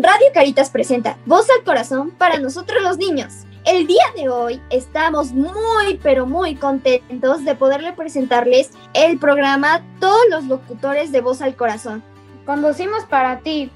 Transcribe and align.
Radio 0.00 0.28
Caritas 0.32 0.70
presenta 0.70 1.18
Voz 1.26 1.48
al 1.50 1.64
Corazón 1.64 2.12
para 2.12 2.38
nosotros 2.38 2.80
los 2.84 2.98
niños. 2.98 3.46
El 3.66 3.88
día 3.88 4.04
de 4.14 4.28
hoy 4.28 4.62
estamos 4.70 5.32
muy 5.32 5.98
pero 6.00 6.24
muy 6.24 6.54
contentos 6.54 7.44
de 7.44 7.56
poderle 7.56 7.92
presentarles 7.94 8.70
el 8.94 9.18
programa 9.18 9.82
Todos 9.98 10.22
los 10.30 10.44
locutores 10.44 11.10
de 11.10 11.20
Voz 11.20 11.42
al 11.42 11.56
Corazón. 11.56 12.04
Conducimos 12.46 13.06
para 13.06 13.40
ti. 13.40 13.72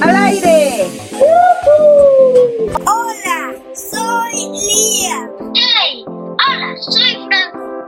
¡Al 0.00 0.16
aire! 0.16 0.86
Hola, 2.86 3.54
soy 3.74 4.48
Lía. 4.52 5.41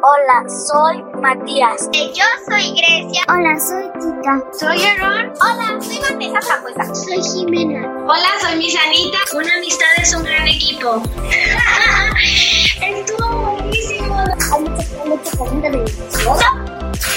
Hola, 0.07 0.45
soy 0.51 1.03
Matías. 1.23 1.89
Yo 1.95 2.25
soy 2.47 2.75
Grecia. 2.77 3.23
Hola, 3.27 3.59
soy 3.59 3.85
Kika. 3.95 4.43
Soy 4.53 4.85
Aaron. 4.85 5.33
Hola, 5.41 5.81
soy 5.81 5.99
Vanessa 5.99 6.43
Frambuesa. 6.43 6.95
Soy 6.95 7.23
Jimena. 7.23 7.89
Hola, 8.07 8.29
soy 8.43 8.57
Misanita. 8.59 9.17
Una 9.33 9.55
amistad 9.55 9.87
es 9.97 10.15
un 10.15 10.25
gran 10.25 10.47
equipo. 10.47 11.03
Estuvo 12.83 13.29
buenísimo. 13.31 14.25
Hay 14.53 14.61
mucha, 14.61 15.05
mucha 15.07 15.37
comida 15.39 15.71
deliciosa. 15.71 16.53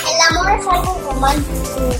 El 0.07 0.37
amor 0.37 0.51
es 0.57 0.67
algo 0.67 1.01
romántico. 1.11 1.91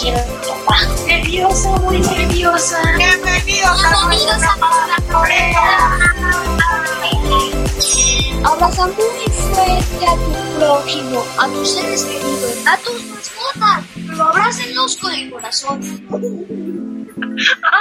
Quiero, 0.00 0.18
papá. 0.64 0.76
Nerviosa, 1.06 1.70
muy 1.76 1.98
nerviosa. 2.00 2.78
Bienvenidos 2.96 3.84
a 3.84 4.06
nuestra. 4.06 4.36
Abraza 8.44 8.86
muy 8.86 9.26
fuerte 9.32 10.06
a 10.06 10.14
tu 10.14 10.32
prójimo, 10.58 11.24
a 11.38 11.48
tus 11.48 11.70
seres 11.70 12.04
queridos, 12.04 12.54
a 12.66 12.76
tus 12.78 13.04
mascotas, 13.06 13.84
pero 14.06 14.24
abrácenlos 14.24 14.96
con 14.98 15.12
el 15.12 15.30
corazón. 15.30 15.80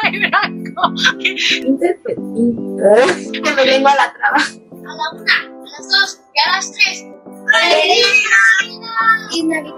Ay, 0.02 0.20
Blanco. 0.20 0.82
Que 1.20 1.36
me 3.56 3.66
vengo 3.66 3.88
a 3.88 3.96
la 3.96 4.14
traba. 4.14 4.38
A 4.38 4.96
la 4.96 5.10
una, 5.14 5.34
a 5.34 5.66
las 5.66 5.90
dos 5.90 6.20
y 6.34 6.40
a 6.50 6.52
las 6.56 6.72
tres. 6.72 6.98
¡Feliz 7.52 8.06
Y 9.32 9.44
Navidad. 9.44 9.74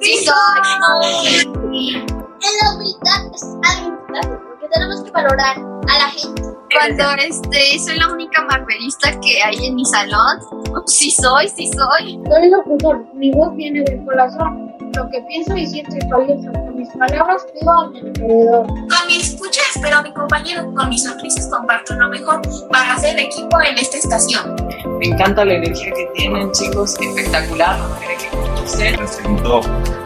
Sí 0.00 0.24
soy. 0.24 1.38
En 1.40 2.52
la 2.62 2.74
humildad 2.74 3.34
es 3.34 3.42
algo 3.42 3.88
importante 3.88 4.36
porque 4.46 4.68
tenemos 4.72 5.02
que 5.02 5.10
valorar 5.10 5.56
a 5.56 5.98
la 5.98 6.08
gente. 6.10 6.42
Cuando 6.72 7.22
este, 7.22 7.78
soy 7.78 7.98
la 7.98 8.12
única 8.12 8.42
marvelista 8.44 9.10
que 9.20 9.42
hay 9.42 9.66
en 9.66 9.74
mi 9.74 9.84
salón. 9.84 10.38
Sí 10.86 11.10
soy, 11.10 11.48
sí 11.48 11.70
soy. 11.72 12.20
Soy 12.28 12.50
locutor. 12.50 13.04
Mi 13.14 13.30
voz 13.32 13.54
viene 13.56 13.82
del 13.82 14.04
corazón. 14.04 14.72
Lo 14.94 15.08
que 15.10 15.20
pienso 15.22 15.56
y 15.56 15.66
siento 15.66 15.96
es 15.96 16.08
valioso. 16.08 16.52
Con 16.52 16.76
mis 16.76 16.88
palabras 16.90 17.46
pido 17.52 17.72
a 17.72 17.88
mi 17.88 17.98
alrededor. 17.98 18.66
Con 18.66 19.06
mi 19.06 19.16
escucha 19.16 19.60
espero 19.74 19.98
a 19.98 20.02
mi 20.02 20.12
compañero, 20.12 20.72
con 20.74 20.88
mis 20.88 21.02
sonrisas 21.04 21.48
comparto 21.48 21.94
lo 21.94 22.08
mejor 22.08 22.40
para 22.70 22.94
hacer 22.94 23.18
equipo 23.18 23.60
en 23.60 23.78
esta 23.78 23.98
estación. 23.98 24.56
Me 24.98 25.06
encanta 25.06 25.44
la 25.44 25.54
energía 25.54 25.92
que 25.92 26.06
tienen, 26.14 26.50
chicos, 26.50 26.96
espectacular. 27.00 27.78
la 27.78 27.88
manera 27.88 28.16
que 28.16 28.28
conducen. 28.36 29.00
Me 29.00 29.06
siento 29.06 29.60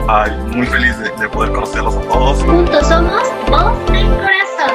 ay, 0.07 0.31
muy 0.55 0.67
feliz 0.67 0.99
de, 0.99 1.11
de 1.19 1.29
poder 1.31 1.51
conocerlos 1.53 1.97
a 1.97 2.01
todos. 2.03 2.43
Juntos 2.43 2.87
somos 2.87 3.23
Voz 3.49 3.91
del 3.91 4.07
Corazón. 4.07 4.73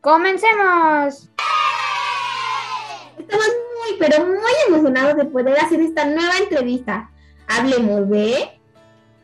¡Comencemos! 0.00 1.28
Estamos 3.18 3.46
muy, 3.80 3.98
pero 3.98 4.26
muy 4.26 4.52
emocionados 4.68 5.16
de 5.16 5.24
poder 5.24 5.58
hacer 5.58 5.80
esta 5.80 6.04
nueva 6.04 6.38
entrevista. 6.38 7.10
Hablemos 7.48 8.08
de... 8.10 8.55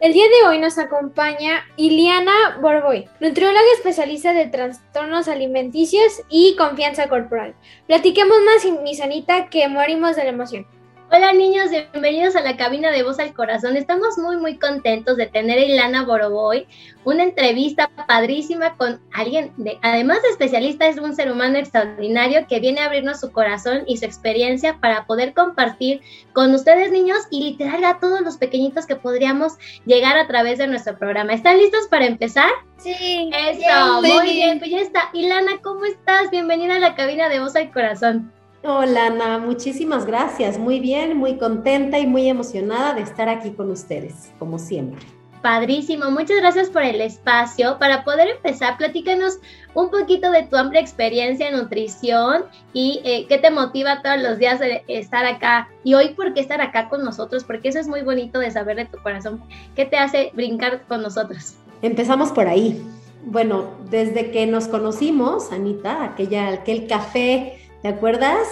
El 0.02 0.14
día 0.14 0.24
de 0.24 0.48
hoy 0.48 0.58
nos 0.58 0.78
acompaña 0.78 1.64
Iliana 1.76 2.58
Borboy, 2.60 3.08
nutrióloga 3.20 3.60
especialista 3.76 4.32
de 4.32 4.46
trastornos 4.46 5.28
alimenticios 5.28 6.22
y 6.28 6.56
confianza 6.56 7.08
corporal. 7.08 7.54
Platiquemos 7.86 8.36
más, 8.44 8.82
mi 8.82 8.96
sanita, 8.96 9.48
que 9.48 9.68
morimos 9.68 10.16
de 10.16 10.24
la 10.24 10.30
emoción. 10.30 10.66
Hola 11.15 11.34
niños, 11.34 11.69
bienvenidos 11.69 12.37
a 12.37 12.41
la 12.41 12.56
cabina 12.56 12.91
de 12.91 13.03
Voz 13.03 13.19
al 13.19 13.34
Corazón. 13.34 13.77
Estamos 13.77 14.17
muy 14.17 14.39
muy 14.39 14.59
contentos 14.59 15.19
de 15.19 15.27
tener 15.27 15.59
a 15.59 15.62
Ilana 15.62 16.06
Boroboy, 16.06 16.67
una 17.05 17.23
entrevista 17.23 17.91
padrísima 18.09 18.78
con 18.78 18.99
alguien, 19.12 19.53
de, 19.59 19.77
además 19.83 20.23
de 20.23 20.31
especialista, 20.31 20.87
es 20.87 20.97
un 20.97 21.15
ser 21.15 21.31
humano 21.31 21.59
extraordinario 21.59 22.47
que 22.49 22.61
viene 22.61 22.81
a 22.81 22.87
abrirnos 22.87 23.21
su 23.21 23.31
corazón 23.31 23.83
y 23.87 23.99
su 23.99 24.06
experiencia 24.06 24.78
para 24.81 25.05
poder 25.05 25.34
compartir 25.34 26.00
con 26.33 26.55
ustedes 26.55 26.91
niños 26.91 27.19
y 27.31 27.44
literal 27.44 27.84
a 27.84 27.99
todos 28.00 28.23
los 28.23 28.39
pequeñitos 28.39 28.87
que 28.87 28.97
podríamos 28.97 29.59
llegar 29.84 30.17
a 30.17 30.27
través 30.27 30.56
de 30.56 30.67
nuestro 30.67 30.97
programa. 30.99 31.34
¿Están 31.34 31.59
listos 31.59 31.89
para 31.89 32.06
empezar? 32.06 32.49
Sí. 32.79 33.31
Eso, 33.50 34.00
muy 34.00 34.33
bien, 34.33 34.59
pues 34.61 34.71
ya 34.71 34.81
está. 34.81 35.11
Ilana, 35.12 35.61
¿cómo 35.62 35.84
estás? 35.84 36.31
Bienvenida 36.31 36.77
a 36.77 36.81
la 36.81 36.94
cabina 36.94 37.29
de 37.29 37.41
Voz 37.41 37.55
al 37.55 37.71
Corazón. 37.71 38.33
Hola 38.65 39.06
Ana, 39.06 39.39
muchísimas 39.39 40.06
gracias. 40.06 40.56
Muy 40.56 40.78
bien, 40.78 41.17
muy 41.17 41.37
contenta 41.37 41.99
y 41.99 42.06
muy 42.06 42.28
emocionada 42.28 42.95
de 42.95 43.00
estar 43.00 43.28
aquí 43.28 43.50
con 43.50 43.73
ustedes, 43.73 44.31
como 44.39 44.56
siempre. 44.56 45.05
Padrísimo, 45.43 46.12
muchas 46.12 46.37
gracias 46.37 46.71
por 46.71 46.83
el 46.83 47.00
espacio. 47.00 47.77
Para 47.81 48.05
poder 48.05 48.28
empezar, 48.28 48.77
platícanos 48.78 49.41
un 49.75 49.91
poquito 49.91 50.31
de 50.31 50.45
tu 50.45 50.55
amplia 50.56 50.81
experiencia 50.81 51.49
en 51.49 51.56
nutrición 51.56 52.45
y 52.73 53.00
eh, 53.05 53.27
qué 53.28 53.39
te 53.39 53.50
motiva 53.50 54.00
todos 54.00 54.23
los 54.23 54.39
días 54.39 54.61
de 54.61 54.84
estar 54.87 55.27
acá. 55.27 55.69
Y 55.83 55.94
hoy, 55.94 56.11
¿por 56.11 56.33
qué 56.33 56.39
estar 56.39 56.61
acá 56.61 56.89
con 56.89 57.05
nosotros? 57.05 57.43
Porque 57.43 57.71
eso 57.71 57.81
es 57.81 57.89
muy 57.89 58.03
bonito 58.03 58.39
de 58.39 58.53
saber 58.53 58.77
de 58.77 58.84
tu 58.84 58.99
corazón. 58.99 59.43
¿Qué 59.75 59.87
te 59.87 59.97
hace 59.97 60.31
brincar 60.34 60.83
con 60.87 61.03
nosotros? 61.03 61.56
Empezamos 61.83 62.31
por 62.31 62.47
ahí. 62.47 62.81
Bueno, 63.25 63.71
desde 63.91 64.31
que 64.31 64.47
nos 64.47 64.69
conocimos, 64.69 65.50
Anita, 65.50 66.05
aquella, 66.05 66.49
aquel 66.49 66.87
café 66.87 67.59
¿Te 67.82 67.88
acuerdas 67.88 68.47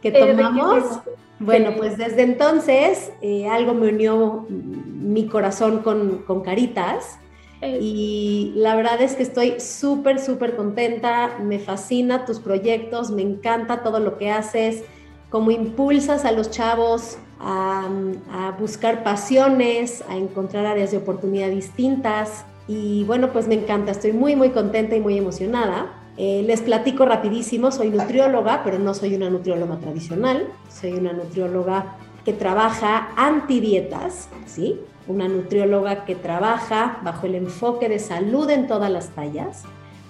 que 0.00 0.12
tomamos? 0.12 1.00
Bueno, 1.38 1.72
pues 1.76 1.98
desde 1.98 2.22
entonces 2.22 3.12
eh, 3.20 3.46
algo 3.48 3.74
me 3.74 3.88
unió 3.88 4.46
mi 4.48 5.26
corazón 5.26 5.80
con, 5.80 6.22
con 6.26 6.42
Caritas. 6.42 7.18
Y 7.62 8.52
la 8.54 8.76
verdad 8.76 9.00
es 9.00 9.16
que 9.16 9.24
estoy 9.24 9.58
súper, 9.58 10.20
súper 10.20 10.54
contenta, 10.54 11.38
me 11.42 11.58
fascina 11.58 12.24
tus 12.24 12.38
proyectos, 12.38 13.10
me 13.10 13.22
encanta 13.22 13.82
todo 13.82 13.98
lo 13.98 14.18
que 14.18 14.30
haces, 14.30 14.84
cómo 15.30 15.50
impulsas 15.50 16.24
a 16.24 16.32
los 16.32 16.50
chavos 16.50 17.18
a, 17.40 17.88
a 18.30 18.50
buscar 18.52 19.02
pasiones, 19.02 20.04
a 20.08 20.16
encontrar 20.16 20.64
áreas 20.66 20.92
de 20.92 20.98
oportunidad 20.98 21.48
distintas. 21.48 22.44
Y 22.68 23.02
bueno, 23.04 23.32
pues 23.32 23.48
me 23.48 23.54
encanta, 23.54 23.90
estoy 23.90 24.12
muy, 24.12 24.36
muy 24.36 24.50
contenta 24.50 24.94
y 24.94 25.00
muy 25.00 25.18
emocionada. 25.18 26.05
Eh, 26.18 26.42
les 26.46 26.62
platico 26.62 27.04
rapidísimo, 27.04 27.70
soy 27.70 27.90
nutrióloga, 27.90 28.62
pero 28.64 28.78
no 28.78 28.94
soy 28.94 29.14
una 29.14 29.28
nutrióloga 29.28 29.76
tradicional, 29.76 30.48
soy 30.68 30.92
una 30.92 31.12
nutrióloga 31.12 31.96
que 32.24 32.32
trabaja 32.32 33.10
antidietas, 33.16 34.28
¿sí? 34.46 34.80
Una 35.06 35.28
nutrióloga 35.28 36.04
que 36.06 36.14
trabaja 36.14 36.98
bajo 37.04 37.26
el 37.26 37.34
enfoque 37.34 37.88
de 37.88 37.98
salud 37.98 38.48
en 38.48 38.66
todas 38.66 38.90
las 38.90 39.10
tallas. 39.10 39.64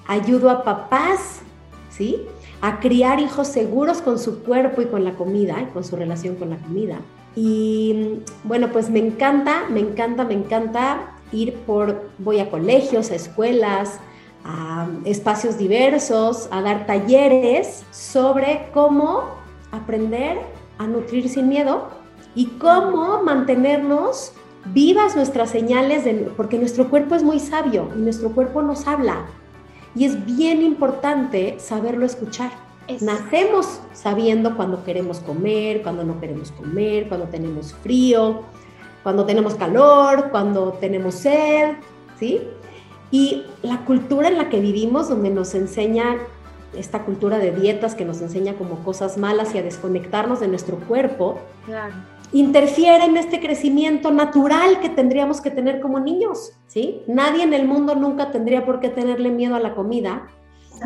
Ayudo 0.06 0.50
a 0.50 0.62
papás, 0.62 1.40
¿sí? 1.90 2.22
A 2.60 2.78
criar 2.78 3.18
hijos 3.20 3.48
seguros 3.48 4.00
con 4.00 4.18
su 4.18 4.44
cuerpo 4.44 4.82
y 4.82 4.86
con 4.86 5.04
la 5.04 5.12
comida, 5.14 5.60
y 5.60 5.72
con 5.72 5.82
su 5.82 5.96
relación 5.96 6.36
con 6.36 6.50
la 6.50 6.56
comida. 6.56 6.98
Y 7.34 8.20
bueno, 8.44 8.68
pues 8.72 8.88
me 8.88 9.00
encanta, 9.00 9.64
me 9.68 9.80
encanta, 9.80 10.24
me 10.24 10.34
encanta 10.34 11.16
ir 11.32 11.52
por, 11.66 12.08
voy 12.18 12.38
a 12.38 12.48
colegios, 12.48 13.10
a 13.10 13.16
escuelas, 13.16 14.00
a 14.46 14.88
espacios 15.04 15.58
diversos, 15.58 16.48
a 16.52 16.62
dar 16.62 16.86
talleres 16.86 17.84
sobre 17.90 18.68
cómo 18.72 19.24
aprender 19.72 20.38
a 20.78 20.86
nutrir 20.86 21.28
sin 21.28 21.48
miedo 21.48 21.88
y 22.34 22.46
cómo 22.46 23.22
mantenernos 23.22 24.32
vivas 24.72 25.16
nuestras 25.16 25.50
señales, 25.50 26.04
de, 26.04 26.14
porque 26.36 26.58
nuestro 26.58 26.88
cuerpo 26.88 27.14
es 27.14 27.22
muy 27.22 27.40
sabio 27.40 27.90
y 27.96 27.98
nuestro 27.98 28.30
cuerpo 28.30 28.62
nos 28.62 28.86
habla. 28.86 29.26
Y 29.94 30.04
es 30.04 30.24
bien 30.24 30.62
importante 30.62 31.56
saberlo 31.58 32.06
escuchar. 32.06 32.50
Es. 32.86 33.02
Nacemos 33.02 33.80
sabiendo 33.94 34.56
cuando 34.56 34.84
queremos 34.84 35.18
comer, 35.18 35.82
cuando 35.82 36.04
no 36.04 36.20
queremos 36.20 36.52
comer, 36.52 37.08
cuando 37.08 37.26
tenemos 37.26 37.74
frío, 37.74 38.42
cuando 39.02 39.24
tenemos 39.24 39.54
calor, 39.54 40.28
cuando 40.30 40.72
tenemos 40.74 41.16
sed, 41.16 41.76
¿sí? 42.18 42.40
Y 43.10 43.44
la 43.62 43.84
cultura 43.84 44.28
en 44.28 44.36
la 44.36 44.48
que 44.48 44.60
vivimos, 44.60 45.08
donde 45.08 45.30
nos 45.30 45.54
enseña 45.54 46.16
esta 46.76 47.04
cultura 47.04 47.38
de 47.38 47.52
dietas 47.52 47.94
que 47.94 48.04
nos 48.04 48.20
enseña 48.20 48.54
como 48.54 48.82
cosas 48.84 49.16
malas 49.16 49.54
y 49.54 49.58
a 49.58 49.62
desconectarnos 49.62 50.40
de 50.40 50.48
nuestro 50.48 50.76
cuerpo, 50.78 51.38
interfiere 52.32 53.04
en 53.04 53.16
este 53.16 53.40
crecimiento 53.40 54.10
natural 54.10 54.80
que 54.80 54.88
tendríamos 54.88 55.40
que 55.40 55.50
tener 55.50 55.80
como 55.80 56.00
niños, 56.00 56.52
¿sí? 56.66 57.02
Nadie 57.06 57.44
en 57.44 57.54
el 57.54 57.66
mundo 57.66 57.94
nunca 57.94 58.30
tendría 58.30 58.66
por 58.66 58.80
qué 58.80 58.88
tenerle 58.88 59.30
miedo 59.30 59.54
a 59.54 59.60
la 59.60 59.74
comida, 59.74 60.28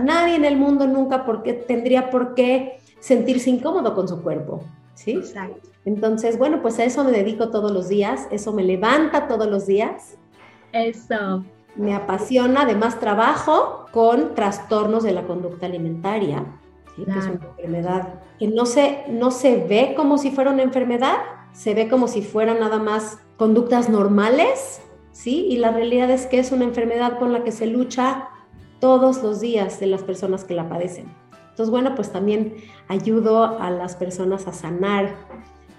nadie 0.03 0.37
en 0.37 0.45
el 0.45 0.57
mundo 0.57 0.87
nunca 0.87 1.25
por 1.25 1.43
tendría 1.43 2.11
por 2.11 2.35
qué 2.35 2.81
sentirse 3.01 3.51
incómodo 3.51 3.95
con 3.95 4.07
su 4.07 4.23
cuerpo, 4.23 4.63
¿sí? 4.95 5.13
Exacto. 5.13 5.69
Entonces, 5.85 6.39
bueno, 6.39 6.61
pues 6.61 6.79
a 6.79 6.85
eso 6.85 7.03
me 7.05 7.11
dedico 7.11 7.49
todos 7.49 7.73
los 7.73 7.89
días, 7.89 8.29
eso 8.31 8.53
me 8.53 8.63
levanta 8.63 9.27
todos 9.27 9.49
los 9.49 9.67
días. 9.67 10.19
Eso. 10.73 11.43
Me 11.77 11.95
apasiona, 11.95 12.63
además 12.63 13.01
trabajo 13.01 13.87
con 13.93 14.35
trastornos 14.35 15.03
de 15.03 15.13
la 15.13 15.23
conducta 15.23 15.67
alimentaria, 15.67 16.45
que 16.97 17.03
es 17.03 17.09
una 17.09 17.47
enfermedad 17.47 18.21
que 18.39 18.49
no 18.49 18.67
se, 18.67 19.05
no 19.09 19.31
se 19.31 19.57
ve 19.57 19.95
como 19.97 20.19
si 20.19 20.31
fuera 20.31 20.51
una 20.51 20.63
enfermedad, 20.63 21.17
se 21.53 21.75
ve 21.75 21.89
como 21.89 22.09
si 22.09 22.23
fueran 22.23 22.61
nada 22.61 22.79
más 22.79 23.19
conductas 23.37 23.89
normales, 23.89 24.81
¿sí? 25.13 25.47
Y 25.49 25.59
la 25.59 25.71
realidad 25.71 26.11
es 26.11 26.27
que 26.27 26.39
es 26.39 26.53
una 26.53 26.65
enfermedad 26.65 27.19
con 27.19 27.33
la 27.33 27.45
que 27.45 27.53
se 27.53 27.67
lucha 27.67 28.29
todos 28.81 29.23
los 29.23 29.41
días 29.41 29.79
de 29.81 29.87
las 29.87 30.03
personas 30.03 30.45
que 30.45 30.55
la 30.55 30.69
padecen. 30.69 31.13
Entonces, 31.51 31.71
bueno, 31.71 31.95
pues 31.95 32.11
también 32.11 32.57
ayudo 32.89 33.59
a 33.61 33.71
las 33.71 33.97
personas 33.97 34.47
a 34.47 34.53
sanar 34.53 35.15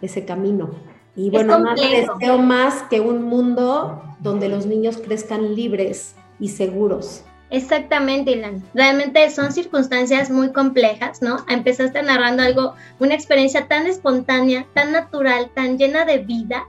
ese 0.02 0.26
camino. 0.26 0.70
Y 1.16 1.30
bueno, 1.30 1.60
nada 1.60 1.76
deseo 1.76 2.38
más 2.38 2.84
que 2.84 3.02
un 3.02 3.24
mundo 3.24 4.02
donde 4.20 4.50
los 4.50 4.66
niños 4.66 4.98
crezcan 4.98 5.56
libres 5.56 6.16
y 6.40 6.50
seguros. 6.50 7.24
Exactamente, 7.50 8.32
Ilan. 8.32 8.64
Realmente 8.74 9.30
son 9.30 9.52
circunstancias 9.52 10.30
muy 10.30 10.54
complejas, 10.54 11.22
¿no? 11.22 11.46
Empezaste 11.50 12.02
narrando 12.02 12.44
algo, 12.44 12.76
una 13.00 13.14
experiencia 13.14 13.68
tan 13.68 13.88
espontánea, 13.88 14.66
tan 14.74 14.94
natural, 14.94 15.50
tan 15.54 15.78
llena 15.78 16.06
de 16.06 16.20
vida, 16.20 16.66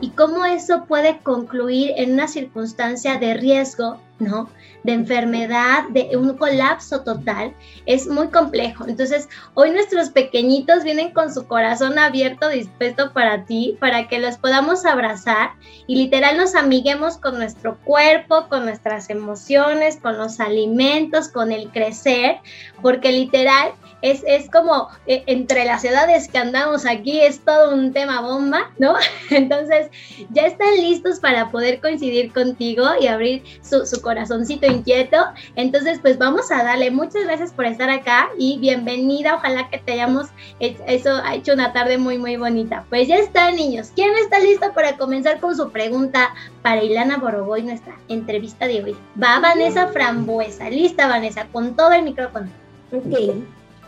y 0.00 0.10
cómo 0.10 0.44
eso 0.44 0.84
puede 0.86 1.18
concluir 1.20 1.92
en 1.96 2.14
una 2.14 2.28
circunstancia 2.28 3.18
de 3.18 3.34
riesgo, 3.34 3.98
¿no? 4.18 4.48
De 4.86 4.92
enfermedad, 4.92 5.88
de 5.90 6.16
un 6.16 6.36
colapso 6.36 7.02
total, 7.02 7.52
es 7.86 8.06
muy 8.06 8.28
complejo. 8.28 8.84
Entonces, 8.86 9.28
hoy 9.54 9.72
nuestros 9.72 10.10
pequeñitos 10.10 10.84
vienen 10.84 11.12
con 11.12 11.34
su 11.34 11.46
corazón 11.48 11.98
abierto, 11.98 12.48
dispuesto 12.48 13.12
para 13.12 13.44
ti, 13.44 13.76
para 13.80 14.06
que 14.06 14.20
los 14.20 14.38
podamos 14.38 14.86
abrazar 14.86 15.50
y 15.88 15.96
literal 15.96 16.36
nos 16.36 16.54
amiguemos 16.54 17.18
con 17.18 17.36
nuestro 17.36 17.78
cuerpo, 17.78 18.46
con 18.48 18.64
nuestras 18.64 19.10
emociones, 19.10 19.96
con 19.96 20.16
los 20.18 20.38
alimentos, 20.38 21.28
con 21.28 21.50
el 21.50 21.70
crecer, 21.70 22.36
porque 22.80 23.10
literal 23.10 23.72
es, 24.10 24.22
es 24.26 24.50
como 24.50 24.88
eh, 25.06 25.22
entre 25.26 25.64
las 25.64 25.84
edades 25.84 26.28
que 26.28 26.38
andamos 26.38 26.86
aquí, 26.86 27.20
es 27.20 27.40
todo 27.40 27.74
un 27.74 27.92
tema 27.92 28.20
bomba, 28.20 28.70
¿no? 28.78 28.94
Entonces, 29.30 29.88
ya 30.30 30.46
están 30.46 30.74
listos 30.76 31.20
para 31.20 31.50
poder 31.50 31.80
coincidir 31.80 32.32
contigo 32.32 32.84
y 33.00 33.06
abrir 33.06 33.42
su, 33.62 33.86
su 33.86 34.00
corazoncito 34.00 34.66
inquieto. 34.66 35.16
Entonces, 35.54 35.98
pues 36.00 36.18
vamos 36.18 36.50
a 36.50 36.62
darle 36.62 36.90
muchas 36.90 37.24
gracias 37.24 37.52
por 37.52 37.66
estar 37.66 37.90
acá 37.90 38.28
y 38.38 38.58
bienvenida. 38.58 39.36
Ojalá 39.36 39.68
que 39.70 39.78
te 39.78 39.92
hayamos 39.92 40.28
eso 40.60 41.10
ha 41.22 41.34
hecho 41.34 41.52
una 41.52 41.72
tarde 41.72 41.98
muy, 41.98 42.18
muy 42.18 42.36
bonita. 42.36 42.84
Pues 42.88 43.08
ya 43.08 43.16
está, 43.16 43.50
niños. 43.50 43.92
¿Quién 43.94 44.10
está 44.16 44.38
listo 44.38 44.72
para 44.74 44.96
comenzar 44.96 45.40
con 45.40 45.56
su 45.56 45.70
pregunta 45.70 46.34
para 46.62 46.82
Ilana 46.82 47.18
Boroboy, 47.18 47.62
nuestra 47.62 47.94
entrevista 48.08 48.66
de 48.66 48.82
hoy? 48.82 48.96
Va 49.22 49.40
Vanessa 49.40 49.88
Frambuesa. 49.88 50.70
Lista, 50.70 51.08
Vanessa, 51.08 51.46
con 51.52 51.76
todo 51.76 51.92
el 51.92 52.02
micrófono. 52.02 52.48
Ok. 52.92 53.34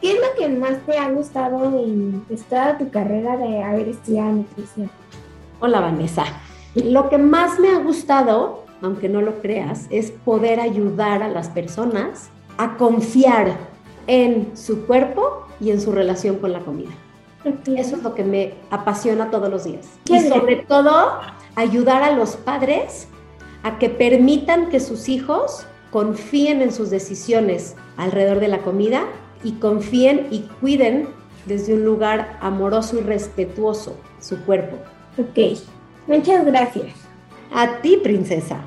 ¿Qué 0.01 0.13
es 0.13 0.19
lo 0.21 0.35
que 0.39 0.49
más 0.49 0.79
te 0.87 0.97
ha 0.97 1.11
gustado 1.11 1.65
en 1.81 2.25
toda 2.49 2.79
tu 2.79 2.89
carrera 2.91 3.37
de 3.37 3.63
haber 3.65 3.89
estudiado 3.89 4.31
nutrición? 4.31 4.91
Hola 5.59 5.81
Vanessa. 5.81 6.25
Lo 6.77 7.09
que 7.09 7.19
más 7.19 7.59
me 7.59 7.71
ha 7.71 7.79
gustado, 7.79 8.65
aunque 8.81 9.09
no 9.09 9.23
lo 9.23 9.41
creas, 9.41 9.87
es 9.91 10.13
poder 10.13 10.61
ayudar 10.61 11.25
a 11.25 11.29
las 11.29 11.49
personas 11.49 12.31
a 12.59 12.77
confiar 12.77 13.57
en 14.07 14.57
su 14.57 14.87
cuerpo 14.87 15.47
y 15.61 15.73
en 15.73 15.81
su 15.81 15.91
relación 15.91 16.37
con 16.39 16.53
la 16.53 16.61
comida. 16.61 16.91
Eso 17.67 17.97
es 17.97 18.03
lo 18.03 18.15
que 18.15 18.23
me 18.23 18.55
apasiona 18.71 19.31
todos 19.33 19.51
los 19.51 19.65
días. 19.65 19.89
Y 20.09 20.21
sobre 20.21 20.57
todo, 20.57 21.19
ayudar 21.57 22.05
a 22.05 22.13
los 22.13 22.37
padres 22.37 23.09
a 23.65 23.79
que 23.79 23.91
permitan 23.91 24.69
que 24.69 24.79
sus 24.79 25.09
hijos 25.09 25.67
confíen 25.91 26.63
en 26.63 26.73
sus 26.73 26.91
decisiones 26.91 27.75
alrededor 27.97 28.39
de 28.39 28.49
la 28.49 28.59
comida 28.59 29.05
y 29.43 29.53
confíen 29.53 30.27
y 30.31 30.41
cuiden 30.61 31.09
desde 31.47 31.75
un 31.75 31.85
lugar 31.85 32.39
amoroso 32.41 32.99
y 32.99 33.03
respetuoso 33.03 33.97
su 34.21 34.39
cuerpo. 34.45 34.77
Ok, 35.19 35.59
muchas 36.07 36.45
gracias. 36.45 36.95
A 37.53 37.81
ti, 37.81 37.97
princesa. 38.03 38.59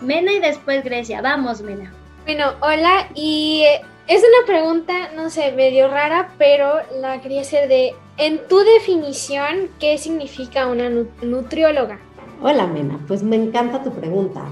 Mena 0.00 0.32
y 0.32 0.40
después 0.40 0.84
Grecia. 0.84 1.22
Vamos, 1.22 1.62
Mena. 1.62 1.92
Bueno, 2.24 2.52
hola 2.60 3.08
y 3.14 3.62
eh, 3.62 3.80
es 4.08 4.20
una 4.20 4.46
pregunta, 4.46 5.10
no 5.14 5.30
sé, 5.30 5.52
medio 5.52 5.88
rara, 5.88 6.32
pero 6.38 6.74
la 7.00 7.20
quería 7.20 7.42
hacer 7.42 7.68
de, 7.68 7.94
en 8.18 8.40
tu 8.48 8.58
definición, 8.58 9.68
¿qué 9.78 9.96
significa 9.98 10.66
una 10.66 10.90
nutrióloga? 11.22 11.98
Hola, 12.42 12.66
Mena, 12.66 12.98
pues 13.06 13.22
me 13.22 13.36
encanta 13.36 13.82
tu 13.82 13.92
pregunta. 13.92 14.42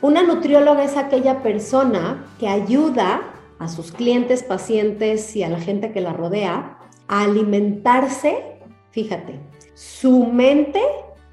Una 0.00 0.22
nutrióloga 0.22 0.84
es 0.84 0.96
aquella 0.96 1.42
persona 1.42 2.24
que 2.38 2.48
ayuda 2.48 3.22
a 3.62 3.68
sus 3.68 3.92
clientes, 3.92 4.42
pacientes 4.42 5.34
y 5.36 5.42
a 5.42 5.48
la 5.48 5.60
gente 5.60 5.92
que 5.92 6.00
la 6.00 6.12
rodea 6.12 6.78
a 7.08 7.22
alimentarse, 7.22 8.58
fíjate, 8.90 9.40
su 9.74 10.26
mente, 10.26 10.80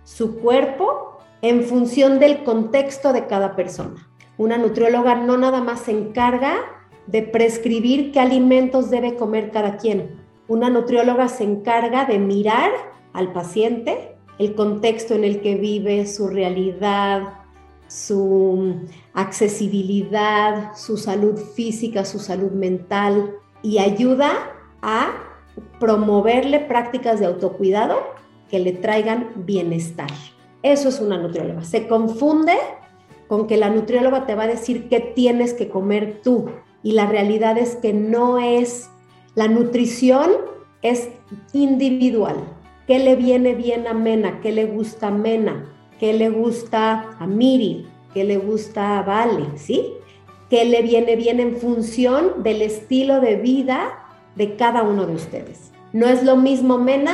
su 0.04 0.38
cuerpo, 0.38 1.18
en 1.42 1.64
función 1.64 2.20
del 2.20 2.44
contexto 2.44 3.14
de 3.14 3.26
cada 3.28 3.56
persona. 3.56 4.10
Una 4.38 4.58
nutrióloga 4.58 5.16
no 5.16 5.38
nada 5.38 5.62
más 5.62 5.82
se 5.82 5.92
encarga 5.92 6.58
de 7.08 7.24
prescribir 7.24 8.12
qué 8.12 8.20
alimentos 8.20 8.90
debe 8.90 9.16
comer 9.16 9.52
cada 9.52 9.78
quien. 9.78 10.18
Una 10.48 10.70
nutrióloga 10.70 11.28
se 11.28 11.44
encarga 11.44 12.06
de 12.06 12.20
mirar 12.20 12.72
al 13.14 13.32
paciente, 13.32 14.16
el 14.38 14.56
contexto 14.56 15.16
en 15.16 15.24
el 15.24 15.42
que 15.42 15.56
vive, 15.56 16.06
su 16.06 16.28
realidad, 16.28 17.40
su 17.88 18.86
accesibilidad, 19.22 20.76
su 20.76 20.98
salud 20.98 21.38
física, 21.38 22.06
su 22.06 22.20
salud 22.20 22.52
mental 22.52 23.36
y 23.62 23.80
ayuda 23.80 24.32
a 24.82 25.12
promoverle 25.80 26.60
prácticas 26.60 27.20
de 27.20 27.26
autocuidado 27.26 27.98
que 28.50 28.60
le 28.60 28.74
traigan 28.74 29.32
bienestar. 29.36 30.10
Eso 30.64 30.90
es 30.90 31.00
una 31.00 31.18
nutrióloga. 31.18 31.64
Se 31.64 31.88
confunde 31.88 32.54
con 33.28 33.48
que 33.48 33.58
la 33.58 33.70
nutrióloga 33.70 34.26
te 34.26 34.36
va 34.36 34.44
a 34.44 34.48
decir 34.48 34.90
qué 34.90 35.00
tienes 35.00 35.54
que 35.54 35.70
comer 35.70 36.22
tú 36.24 36.50
y 36.82 36.94
la 36.94 37.06
realidad 37.06 37.58
es 37.58 37.76
que 37.76 37.94
no 37.94 38.40
es, 38.40 38.90
la 39.36 39.48
nutrición 39.48 40.32
es 40.82 41.10
individual. 41.54 42.38
¿Qué 42.88 43.00
le 43.00 43.16
viene 43.16 43.54
bien 43.54 43.86
a 43.88 43.94
Mena? 43.94 44.42
¿Qué 44.42 44.52
le 44.52 44.66
gusta 44.66 45.08
a 45.08 45.12
Mena? 45.12 45.66
qué 46.00 46.14
le 46.14 46.30
gusta 46.30 47.18
a 47.20 47.28
Miri, 47.28 47.86
qué 48.14 48.24
le 48.24 48.38
gusta 48.38 49.00
a 49.00 49.04
Vale, 49.04 49.58
¿sí? 49.58 49.94
¿Qué 50.50 50.66
le 50.66 50.82
viene 50.82 51.16
bien 51.16 51.40
en 51.40 51.58
función 51.58 52.44
del 52.44 52.62
estilo 52.62 53.22
de 53.22 53.36
vida 53.36 54.00
de 54.36 54.56
cada 54.56 54.84
uno 54.84 55.06
de 55.06 55.14
ustedes? 55.14 55.72
No 55.94 56.08
es 56.08 56.24
lo 56.24 56.36
mismo 56.36 56.78
Mena 56.78 57.14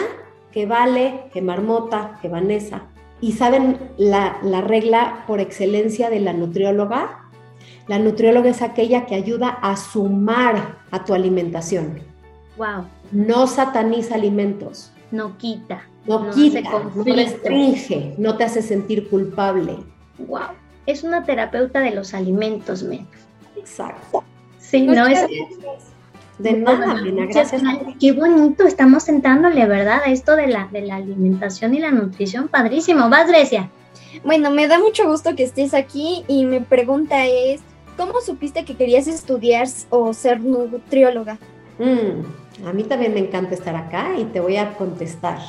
que 0.51 0.65
Vale, 0.65 1.25
que 1.33 1.41
Marmota, 1.41 2.17
que 2.21 2.29
Vanessa. 2.29 2.83
¿Y 3.19 3.33
saben 3.33 3.77
la, 3.97 4.37
la 4.41 4.61
regla 4.61 5.25
por 5.27 5.39
excelencia 5.39 6.09
de 6.09 6.19
la 6.21 6.33
nutrióloga? 6.33 7.29
La 7.87 7.99
nutrióloga 7.99 8.49
es 8.49 8.61
aquella 8.61 9.05
que 9.05 9.15
ayuda 9.15 9.49
a 9.49 9.75
sumar 9.75 10.79
a 10.91 11.03
tu 11.03 11.13
alimentación. 11.13 11.99
Wow. 12.57 12.85
No 13.11 13.47
sataniza 13.47 14.15
alimentos. 14.15 14.91
No 15.11 15.37
quita. 15.37 15.83
No, 16.07 16.29
quita, 16.29 16.61
no 16.61 17.03
restringe, 17.03 18.13
no 18.19 18.37
te 18.37 18.43
hace 18.43 18.61
sentir 18.61 19.09
culpable. 19.09 19.75
Wow, 20.19 20.49
es 20.85 21.03
una 21.03 21.23
terapeuta 21.23 21.79
de 21.79 21.91
los 21.91 22.13
alimentos, 22.13 22.83
men. 22.83 23.07
Exacto. 23.55 24.23
Sí, 24.59 24.85
no 24.85 25.07
es... 25.07 25.25
De 26.37 26.51
nada, 26.51 26.95
Mena, 26.95 27.27
gracias. 27.27 27.61
Qué 27.97 28.11
bonito, 28.11 28.67
estamos 28.67 29.03
sentándole, 29.03 29.65
¿verdad? 29.67 30.01
A 30.05 30.11
esto 30.11 30.35
de 30.35 30.47
la, 30.47 30.67
de 30.69 30.81
la 30.81 30.97
alimentación 30.97 31.73
y 31.73 31.79
la 31.79 31.91
nutrición, 31.91 32.49
padrísimo. 32.49 33.09
Vas, 33.09 33.29
Grecia. 33.29 33.69
Bueno, 34.23 34.51
me 34.51 34.67
da 34.67 34.77
mucho 34.77 35.07
gusto 35.09 35.33
que 35.35 35.43
estés 35.43 35.73
aquí 35.73 36.25
y 36.27 36.45
mi 36.45 36.59
pregunta 36.59 37.25
es, 37.25 37.61
¿cómo 37.95 38.19
supiste 38.19 38.65
que 38.65 38.75
querías 38.75 39.07
estudiar 39.07 39.67
o 39.89 40.13
ser 40.13 40.41
nutrióloga? 40.41 41.37
Mm, 41.79 42.67
a 42.67 42.73
mí 42.73 42.83
también 42.83 43.13
me 43.13 43.21
encanta 43.21 43.53
estar 43.53 43.75
acá 43.75 44.09
y 44.19 44.25
te 44.25 44.41
voy 44.41 44.57
a 44.57 44.73
contestar. 44.73 45.39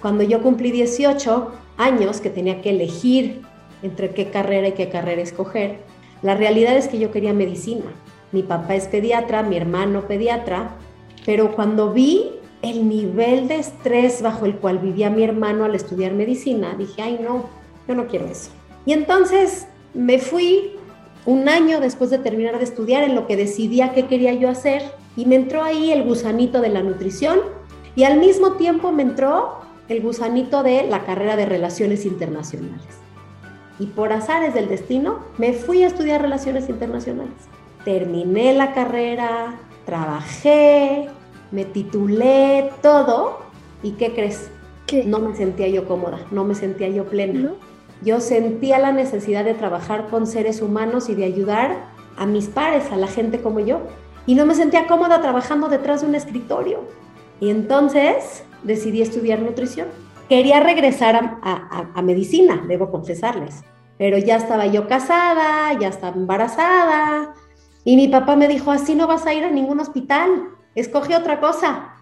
Cuando 0.00 0.22
yo 0.22 0.42
cumplí 0.42 0.70
18 0.70 1.52
años, 1.76 2.20
que 2.20 2.30
tenía 2.30 2.62
que 2.62 2.70
elegir 2.70 3.42
entre 3.82 4.10
qué 4.10 4.30
carrera 4.30 4.68
y 4.68 4.72
qué 4.72 4.88
carrera 4.88 5.22
escoger, 5.22 5.78
la 6.22 6.34
realidad 6.34 6.76
es 6.76 6.88
que 6.88 6.98
yo 6.98 7.10
quería 7.10 7.32
medicina. 7.32 7.84
mi 8.32 8.42
papá 8.42 8.74
es 8.74 8.88
pediatra, 8.88 9.42
mi 9.42 9.56
hermano 9.56 10.02
pediatra, 10.08 10.76
pero 11.24 11.52
cuando 11.52 11.92
vi 11.92 12.32
el 12.62 12.88
nivel 12.88 13.48
de 13.48 13.56
estrés 13.56 14.22
bajo 14.22 14.46
el 14.46 14.56
cual 14.56 14.78
vivía 14.78 15.10
mi 15.10 15.22
hermano 15.22 15.64
al 15.64 15.74
estudiar 15.74 16.12
medicina, 16.12 16.74
dije, 16.76 17.02
ay 17.02 17.20
no, 17.22 17.44
yo 17.86 17.94
no 17.94 18.08
quiero 18.08 18.26
eso. 18.26 18.50
Y 18.84 18.92
entonces 18.92 19.66
me 19.94 20.18
fui 20.18 20.72
un 21.24 21.48
año 21.48 21.80
después 21.80 22.10
de 22.10 22.18
terminar 22.18 22.58
de 22.58 22.64
estudiar 22.64 23.02
en 23.02 23.14
lo 23.14 23.26
que 23.26 23.36
decidía 23.36 23.92
qué 23.92 24.06
quería 24.06 24.32
yo 24.34 24.48
hacer 24.48 24.82
y 25.16 25.26
me 25.26 25.36
entró 25.36 25.62
ahí 25.62 25.92
el 25.92 26.04
gusanito 26.04 26.60
de 26.60 26.68
la 26.68 26.82
nutrición 26.82 27.40
y 27.94 28.04
al 28.04 28.18
mismo 28.18 28.52
tiempo 28.52 28.92
me 28.92 29.02
entró 29.02 29.60
el 29.88 30.02
gusanito 30.02 30.62
de 30.62 30.86
la 30.86 31.04
carrera 31.04 31.36
de 31.36 31.46
relaciones 31.46 32.04
internacionales. 32.04 33.05
Y 33.78 33.86
por 33.86 34.12
azares 34.12 34.54
del 34.54 34.68
destino 34.68 35.20
me 35.38 35.52
fui 35.52 35.82
a 35.82 35.86
estudiar 35.86 36.22
relaciones 36.22 36.68
internacionales. 36.68 37.34
Terminé 37.84 38.54
la 38.54 38.72
carrera, 38.72 39.58
trabajé, 39.84 41.08
me 41.50 41.64
titulé, 41.64 42.70
todo. 42.82 43.40
¿Y 43.82 43.92
qué 43.92 44.12
crees? 44.14 44.50
No 45.04 45.18
me 45.18 45.36
sentía 45.36 45.68
yo 45.68 45.86
cómoda, 45.86 46.20
no 46.30 46.44
me 46.44 46.54
sentía 46.54 46.88
yo 46.88 47.04
plena. 47.04 47.52
Yo 48.02 48.20
sentía 48.20 48.78
la 48.78 48.92
necesidad 48.92 49.44
de 49.44 49.54
trabajar 49.54 50.08
con 50.08 50.26
seres 50.26 50.60
humanos 50.60 51.08
y 51.08 51.14
de 51.14 51.24
ayudar 51.24 51.86
a 52.16 52.26
mis 52.26 52.46
pares, 52.46 52.92
a 52.92 52.96
la 52.96 53.06
gente 53.06 53.40
como 53.40 53.60
yo. 53.60 53.80
Y 54.26 54.34
no 54.34 54.44
me 54.44 54.54
sentía 54.54 54.86
cómoda 54.86 55.20
trabajando 55.20 55.68
detrás 55.68 56.00
de 56.00 56.08
un 56.08 56.14
escritorio. 56.14 56.80
Y 57.40 57.50
entonces 57.50 58.44
decidí 58.62 59.02
estudiar 59.02 59.40
nutrición. 59.40 59.88
Quería 60.28 60.60
regresar 60.60 61.38
a, 61.42 62.02
medicina, 62.02 62.64
debo 62.66 62.90
confesarles, 62.90 63.62
pero 63.96 64.18
ya 64.18 64.36
estaba 64.36 64.66
yo 64.66 64.88
casada, 64.88 65.72
ya 65.78 65.88
estaba 65.88 66.16
embarazada. 66.16 67.34
Y 67.84 67.96
mi 67.96 68.08
papá 68.08 68.34
me 68.34 68.48
dijo, 68.48 68.72
así 68.72 68.96
no 68.96 69.06
vas 69.06 69.24
a 69.26 69.34
ir 69.34 69.44
a 69.44 69.50
ningún 69.50 69.78
hospital, 69.78 70.48
escoge 70.74 71.14
otra 71.14 71.38
cosa. 71.38 71.94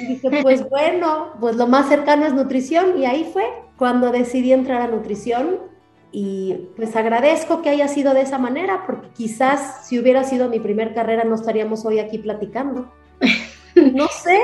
Y 0.00 0.06
dije, 0.06 0.42
pues 0.42 0.68
bueno, 0.70 1.32
pues 1.40 1.56
lo 1.56 1.66
más 1.66 1.88
cercano 1.88 2.26
es 2.26 2.32
nutrición. 2.32 2.96
Y 2.98 3.06
ahí 3.06 3.28
fue 3.32 3.44
cuando 3.76 4.12
decidí 4.12 4.52
entrar 4.52 4.80
a 4.80 4.88
nutrición. 4.88 5.58
Y 6.12 6.68
pues 6.76 6.94
agradezco 6.94 7.60
que 7.60 7.70
haya 7.70 7.88
sido 7.88 8.14
de 8.14 8.22
esa 8.22 8.38
manera, 8.38 8.84
porque 8.86 9.08
quizás 9.08 9.86
si 9.86 9.98
hubiera 9.98 10.24
sido 10.24 10.48
mi 10.48 10.60
primer 10.60 10.94
carrera 10.94 11.24
no 11.24 11.34
estaríamos 11.34 11.84
hoy 11.84 11.98
aquí 11.98 12.18
platicando. 12.18 12.92
No 13.78 14.08
sé 14.08 14.36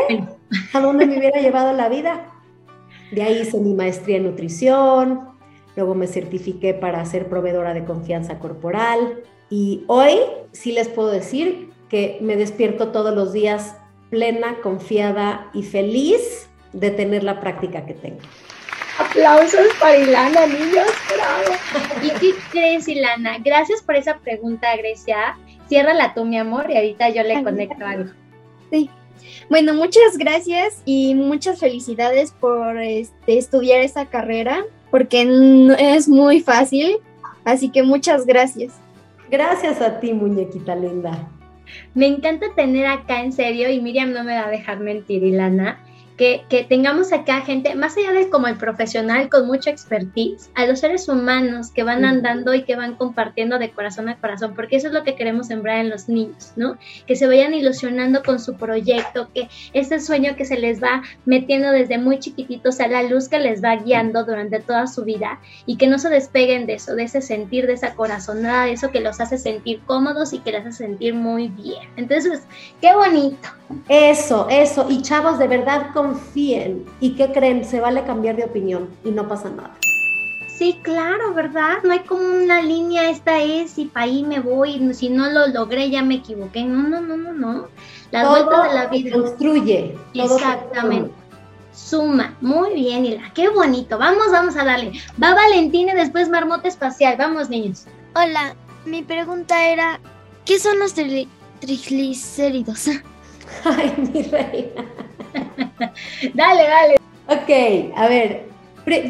a 0.72 0.80
dónde 0.80 1.06
me 1.06 1.18
hubiera 1.18 1.40
llevado 1.40 1.72
la 1.72 1.88
vida. 1.88 2.33
De 3.14 3.22
ahí 3.22 3.42
hice 3.42 3.60
mi 3.60 3.74
maestría 3.74 4.16
en 4.16 4.24
nutrición, 4.24 5.20
luego 5.76 5.94
me 5.94 6.08
certifiqué 6.08 6.74
para 6.74 7.04
ser 7.04 7.28
proveedora 7.28 7.72
de 7.72 7.84
confianza 7.84 8.40
corporal 8.40 9.22
y 9.48 9.84
hoy 9.86 10.18
sí 10.50 10.72
les 10.72 10.88
puedo 10.88 11.10
decir 11.10 11.70
que 11.88 12.18
me 12.20 12.34
despierto 12.34 12.88
todos 12.88 13.14
los 13.14 13.32
días 13.32 13.76
plena, 14.10 14.56
confiada 14.62 15.48
y 15.54 15.62
feliz 15.62 16.48
de 16.72 16.90
tener 16.90 17.22
la 17.22 17.38
práctica 17.38 17.86
que 17.86 17.94
tengo. 17.94 18.18
Aplausos 18.98 19.68
para 19.80 19.96
Ilana, 19.96 20.46
niños, 20.48 20.88
bravo. 21.14 21.54
¿Y 22.02 22.10
qué 22.18 22.34
crees, 22.50 22.88
Ilana? 22.88 23.38
Gracias 23.44 23.80
por 23.80 23.94
esa 23.94 24.18
pregunta, 24.18 24.76
Grecia. 24.76 25.38
Ciérrala 25.68 26.14
tú, 26.14 26.24
mi 26.24 26.36
amor, 26.36 26.68
y 26.68 26.76
ahorita 26.76 27.10
yo 27.10 27.22
le 27.22 27.44
conecto 27.44 27.86
algo. 27.86 28.10
Sí. 28.72 28.90
Bueno, 29.50 29.74
muchas 29.74 30.16
gracias 30.18 30.82
y 30.84 31.14
muchas 31.14 31.60
felicidades 31.60 32.32
por 32.32 32.78
este, 32.78 33.38
estudiar 33.38 33.80
esa 33.80 34.06
carrera, 34.06 34.64
porque 34.90 35.24
no 35.24 35.74
es 35.74 36.08
muy 36.08 36.40
fácil, 36.40 36.98
así 37.44 37.70
que 37.70 37.82
muchas 37.82 38.26
gracias. 38.26 38.74
Gracias 39.30 39.80
a 39.80 40.00
ti, 40.00 40.12
muñequita 40.12 40.76
linda. 40.76 41.28
Me 41.94 42.06
encanta 42.06 42.46
tener 42.54 42.86
acá 42.86 43.22
en 43.22 43.32
serio, 43.32 43.70
y 43.70 43.80
Miriam 43.80 44.12
no 44.12 44.24
me 44.24 44.34
va 44.34 44.46
a 44.46 44.50
dejar 44.50 44.80
mentir, 44.80 45.24
Ilana, 45.24 45.83
que, 46.16 46.66
tengamos 46.68 47.12
acá 47.12 47.40
gente, 47.40 47.74
más 47.74 47.96
allá 47.96 48.12
de 48.12 48.28
como 48.30 48.46
el 48.46 48.56
profesional 48.56 49.28
con 49.28 49.46
mucha 49.46 49.70
expertise, 49.70 50.50
a 50.54 50.66
los 50.66 50.80
seres 50.80 51.08
humanos 51.08 51.70
que 51.70 51.82
van 51.82 52.04
andando 52.04 52.54
y 52.54 52.62
que 52.62 52.76
van 52.76 52.94
compartiendo 52.94 53.58
de 53.58 53.70
corazón 53.70 54.08
a 54.08 54.16
corazón, 54.16 54.54
porque 54.54 54.76
eso 54.76 54.88
es 54.88 54.92
lo 54.92 55.02
que 55.02 55.16
queremos 55.16 55.48
sembrar 55.48 55.78
en 55.78 55.90
los 55.90 56.08
niños, 56.08 56.52
¿no? 56.56 56.78
Que 57.06 57.16
se 57.16 57.26
vayan 57.26 57.54
ilusionando 57.54 58.22
con 58.22 58.38
su 58.38 58.54
proyecto, 58.54 59.28
que 59.34 59.48
ese 59.72 60.00
sueño 60.00 60.36
que 60.36 60.44
se 60.44 60.56
les 60.56 60.82
va 60.82 61.02
metiendo 61.24 61.70
desde 61.70 61.98
muy 61.98 62.18
chiquititos 62.18 62.80
a 62.80 62.86
la 62.86 63.02
luz 63.02 63.28
que 63.28 63.38
les 63.38 63.62
va 63.62 63.76
guiando 63.76 64.24
durante 64.24 64.60
toda 64.60 64.86
su 64.86 65.04
vida 65.04 65.40
y 65.66 65.76
que 65.76 65.86
no 65.86 65.98
se 65.98 66.10
despeguen 66.10 66.66
de 66.66 66.74
eso, 66.74 66.94
de 66.94 67.04
ese 67.04 67.20
sentir, 67.20 67.66
de 67.66 67.72
esa 67.72 67.94
corazonada, 67.94 68.66
de 68.66 68.72
eso 68.72 68.90
que 68.90 69.00
los 69.00 69.20
hace 69.20 69.38
sentir 69.38 69.80
cómodos 69.86 70.32
y 70.32 70.38
que 70.38 70.52
les 70.52 70.66
hace 70.66 70.84
sentir 70.84 71.14
muy 71.14 71.48
bien. 71.48 71.88
Entonces, 71.96 72.42
qué 72.80 72.94
bonito. 72.94 73.48
Eso, 73.88 74.46
eso. 74.50 74.86
Y 74.88 75.02
chavos, 75.02 75.38
de 75.38 75.48
verdad, 75.48 75.88
confíen. 76.04 76.84
¿Y 77.00 77.14
qué 77.14 77.32
creen? 77.32 77.64
Se 77.64 77.80
vale 77.80 78.04
cambiar 78.04 78.36
de 78.36 78.44
opinión 78.44 78.90
y 79.04 79.10
no 79.10 79.26
pasa 79.26 79.48
nada. 79.50 79.74
Sí, 80.46 80.78
claro, 80.82 81.34
¿verdad? 81.34 81.78
No 81.82 81.92
hay 81.92 82.00
como 82.00 82.22
una 82.22 82.62
línea, 82.62 83.10
esta 83.10 83.40
es 83.40 83.76
y 83.78 83.86
para 83.86 84.04
ahí 84.06 84.22
me 84.22 84.38
voy, 84.38 84.94
si 84.94 85.08
no 85.08 85.28
lo 85.30 85.48
logré 85.48 85.90
ya 85.90 86.02
me 86.02 86.16
equivoqué. 86.16 86.62
No, 86.64 86.82
no, 86.88 87.00
no, 87.00 87.16
no, 87.16 87.32
no. 87.32 87.68
La 88.12 88.28
vuelta 88.28 88.68
de 88.68 88.74
la 88.74 88.86
vida. 88.86 89.16
Construye. 89.16 89.96
Exactamente. 90.14 91.10
Suma. 91.72 92.36
Muy 92.40 92.74
bien, 92.74 93.04
Hila. 93.04 93.32
Qué 93.34 93.48
bonito. 93.48 93.98
Vamos, 93.98 94.30
vamos 94.30 94.56
a 94.56 94.64
darle. 94.64 94.92
Va 95.20 95.34
Valentina 95.34 95.92
y 95.92 95.96
después 95.96 96.28
Marmota 96.28 96.68
Espacial. 96.68 97.16
Vamos, 97.18 97.50
niños. 97.50 97.86
Hola, 98.14 98.54
mi 98.84 99.02
pregunta 99.02 99.66
era, 99.66 99.98
¿qué 100.44 100.60
son 100.60 100.78
los 100.78 100.94
triglicéridos? 100.94 102.86
Ay, 103.64 103.92
mi 104.12 104.22
reina. 104.22 104.84
dale, 106.34 106.62
dale. 106.64 106.96
Ok, 107.28 107.92
a 107.96 108.08
ver, 108.08 108.48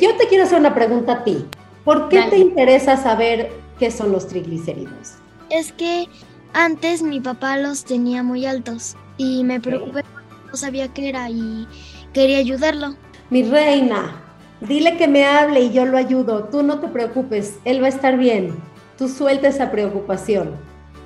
yo 0.00 0.16
te 0.16 0.28
quiero 0.28 0.44
hacer 0.44 0.58
una 0.58 0.74
pregunta 0.74 1.12
a 1.12 1.24
ti. 1.24 1.44
¿Por 1.84 2.08
qué 2.08 2.22
te 2.30 2.38
interesa 2.38 2.96
saber 2.96 3.52
qué 3.78 3.90
son 3.90 4.12
los 4.12 4.26
triglicéridos? 4.28 5.14
Es 5.50 5.72
que 5.72 6.08
antes 6.52 7.02
mi 7.02 7.20
papá 7.20 7.58
los 7.58 7.84
tenía 7.84 8.22
muy 8.22 8.46
altos 8.46 8.96
y 9.18 9.44
me 9.44 9.60
preocupé 9.60 10.02
porque 10.02 10.50
no 10.50 10.56
sabía 10.56 10.88
qué 10.88 11.08
era 11.08 11.28
y 11.28 11.66
quería 12.12 12.38
ayudarlo. 12.38 12.94
Mi 13.30 13.42
reina, 13.42 14.22
dile 14.60 14.96
que 14.96 15.08
me 15.08 15.26
hable 15.26 15.60
y 15.60 15.72
yo 15.72 15.84
lo 15.84 15.98
ayudo. 15.98 16.44
Tú 16.44 16.62
no 16.62 16.78
te 16.80 16.88
preocupes, 16.88 17.58
él 17.64 17.82
va 17.82 17.86
a 17.86 17.90
estar 17.90 18.16
bien. 18.16 18.54
Tú 18.96 19.08
suelta 19.08 19.48
esa 19.48 19.70
preocupación. 19.70 20.54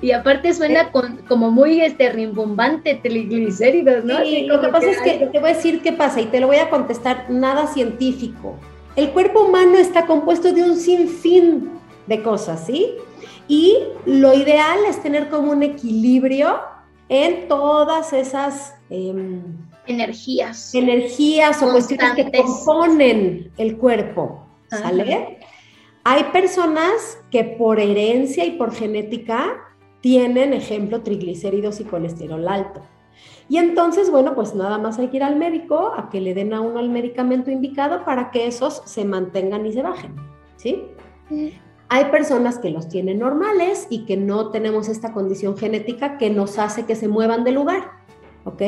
Y 0.01 0.11
aparte 0.11 0.53
suena 0.53 0.91
con, 0.91 1.17
como 1.27 1.51
muy 1.51 1.81
este, 1.81 2.09
rimbombante, 2.09 2.95
triglicéridos, 2.95 4.05
¿no? 4.05 4.19
Sí, 4.19 4.45
lo 4.45 4.61
que 4.61 4.69
pasa 4.69 4.89
es 4.89 5.01
que 5.01 5.27
te 5.27 5.39
voy 5.39 5.51
a 5.51 5.53
decir 5.55 5.81
qué 5.81 5.91
pasa 5.91 6.21
y 6.21 6.25
te 6.25 6.39
lo 6.39 6.47
voy 6.47 6.57
a 6.57 6.69
contestar 6.69 7.29
nada 7.29 7.67
científico. 7.67 8.55
El 8.95 9.11
cuerpo 9.11 9.43
humano 9.43 9.77
está 9.77 10.05
compuesto 10.05 10.53
de 10.53 10.63
un 10.63 10.77
sinfín 10.77 11.69
de 12.07 12.23
cosas, 12.23 12.65
¿sí? 12.65 12.93
Y 13.47 13.77
lo 14.05 14.33
ideal 14.33 14.79
es 14.87 15.01
tener 15.01 15.27
como 15.29 15.51
un 15.51 15.63
equilibrio 15.63 16.59
en 17.09 17.47
todas 17.47 18.13
esas 18.13 18.75
em, 18.89 19.41
energías. 19.85 20.73
Energías 20.73 21.61
o 21.61 21.71
cuestiones 21.71 22.13
que 22.13 22.31
componen 22.31 23.51
el 23.57 23.77
cuerpo, 23.77 24.47
¿sale? 24.69 25.39
Hay 26.03 26.23
personas 26.25 27.19
que 27.29 27.43
por 27.43 27.79
herencia 27.79 28.45
y 28.45 28.51
por 28.51 28.73
genética 28.73 29.68
tienen, 30.01 30.53
ejemplo, 30.53 31.01
triglicéridos 31.01 31.79
y 31.79 31.83
colesterol 31.83 32.47
alto. 32.47 32.81
Y 33.49 33.57
entonces, 33.57 34.11
bueno, 34.11 34.35
pues 34.35 34.53
nada 34.53 34.77
más 34.77 34.99
hay 34.99 35.07
que 35.07 35.17
ir 35.17 35.23
al 35.23 35.35
médico 35.35 35.91
a 35.95 36.09
que 36.09 36.21
le 36.21 36.33
den 36.33 36.53
a 36.53 36.61
uno 36.61 36.79
el 36.79 36.89
medicamento 36.89 37.49
indicado 37.49 38.05
para 38.05 38.31
que 38.31 38.47
esos 38.47 38.83
se 38.85 39.05
mantengan 39.05 39.65
y 39.65 39.73
se 39.73 39.81
bajen, 39.81 40.15
¿sí? 40.55 40.85
Hay 41.89 42.05
personas 42.05 42.59
que 42.59 42.69
los 42.69 42.87
tienen 42.87 43.19
normales 43.19 43.87
y 43.89 44.05
que 44.05 44.17
no 44.17 44.51
tenemos 44.51 44.87
esta 44.87 45.11
condición 45.11 45.57
genética 45.57 46.19
que 46.19 46.29
nos 46.29 46.59
hace 46.59 46.85
que 46.85 46.95
se 46.95 47.07
muevan 47.07 47.43
de 47.43 47.51
lugar, 47.51 47.89
¿ok? 48.45 48.61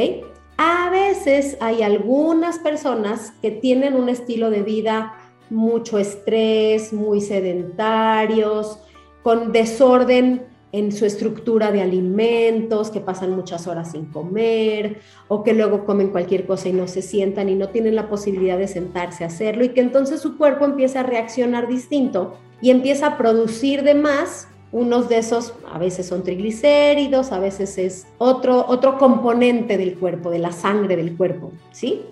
A 0.57 0.89
veces 0.89 1.57
hay 1.61 1.83
algunas 1.83 2.57
personas 2.57 3.33
que 3.41 3.51
tienen 3.51 3.95
un 3.95 4.09
estilo 4.09 4.49
de 4.49 4.63
vida 4.63 5.13
mucho 5.51 5.99
estrés, 5.99 6.93
muy 6.93 7.21
sedentarios, 7.21 8.79
con 9.21 9.51
desorden 9.51 10.50
en 10.71 10.91
su 10.91 11.05
estructura 11.05 11.71
de 11.71 11.81
alimentos, 11.81 12.89
que 12.91 13.01
pasan 13.01 13.31
muchas 13.31 13.67
horas 13.67 13.91
sin 13.91 14.05
comer 14.05 14.99
o 15.27 15.43
que 15.43 15.53
luego 15.53 15.85
comen 15.85 16.09
cualquier 16.09 16.45
cosa 16.45 16.69
y 16.69 16.73
no 16.73 16.87
se 16.87 17.01
sientan 17.01 17.49
y 17.49 17.55
no 17.55 17.69
tienen 17.69 17.95
la 17.95 18.09
posibilidad 18.09 18.57
de 18.57 18.67
sentarse 18.67 19.23
a 19.23 19.27
hacerlo 19.27 19.63
y 19.63 19.69
que 19.69 19.81
entonces 19.81 20.21
su 20.21 20.37
cuerpo 20.37 20.65
empieza 20.65 21.01
a 21.01 21.03
reaccionar 21.03 21.67
distinto 21.67 22.37
y 22.61 22.69
empieza 22.69 23.07
a 23.07 23.17
producir 23.17 23.83
de 23.83 23.95
más 23.95 24.47
unos 24.71 25.09
de 25.09 25.17
esos, 25.17 25.53
a 25.69 25.77
veces 25.77 26.07
son 26.07 26.23
triglicéridos, 26.23 27.33
a 27.33 27.39
veces 27.39 27.77
es 27.77 28.07
otro, 28.17 28.65
otro 28.67 28.97
componente 28.97 29.77
del 29.77 29.95
cuerpo, 29.95 30.29
de 30.29 30.39
la 30.39 30.53
sangre 30.53 30.95
del 30.95 31.17
cuerpo, 31.17 31.51
¿sí? 31.71 32.03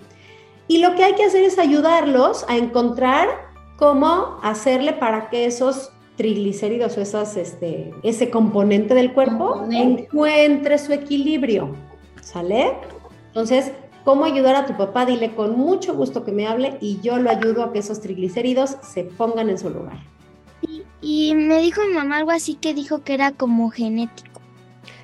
Y 0.68 0.80
lo 0.80 0.96
que 0.96 1.06
hay 1.06 1.16
que 1.16 1.24
hacer 1.24 1.44
es 1.44 1.58
ayudarlos 1.58 2.46
a 2.50 2.58
encontrar 2.58 3.30
cómo 3.78 4.40
hacerle 4.44 4.92
para 4.92 5.30
que 5.30 5.46
esos 5.46 5.94
triglicéridos 6.20 6.98
o 6.98 7.02
esas, 7.02 7.38
este, 7.38 7.94
ese 8.04 8.30
componente 8.30 8.94
del 8.94 9.14
cuerpo 9.14 9.66
encuentre 9.72 10.78
su 10.78 10.92
equilibrio. 10.92 11.74
¿Sale? 12.22 12.74
Entonces, 13.28 13.72
¿cómo 14.04 14.26
ayudar 14.26 14.56
a 14.58 14.66
tu 14.66 14.76
papá? 14.76 15.06
Dile 15.06 15.34
con 15.34 15.58
mucho 15.58 15.94
gusto 15.94 16.26
que 16.26 16.34
me 16.34 16.46
hable 16.46 16.78
y 16.82 17.00
yo 17.00 17.20
lo 17.20 17.30
ayudo 17.30 17.64
a 17.64 17.72
que 17.72 17.80
esos 17.80 18.02
triglicéridos 18.02 18.76
se 18.82 19.06
pongan 19.06 19.50
en 19.50 19.58
su 19.58 19.70
lugar. 19.70 19.98
Y, 21.02 21.34
me 21.36 21.62
dijo 21.62 21.80
mi 21.88 21.94
mamá 21.94 22.18
algo 22.18 22.32
así 22.32 22.56
que 22.56 22.74
dijo 22.74 23.02
que 23.02 23.14
era 23.14 23.32
como 23.32 23.70
genético. 23.70 24.42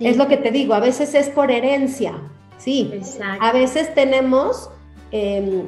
Es 0.02 0.18
lo 0.18 0.28
que 0.28 0.36
te 0.36 0.52
digo, 0.52 0.74
a 0.74 0.82
veces 0.82 1.16
es 1.16 1.30
por 1.30 1.50
herencia, 1.50 2.14
sí. 2.58 2.92
A 3.40 3.54
veces 3.54 3.96
tenemos 3.96 4.70
em, 5.12 5.64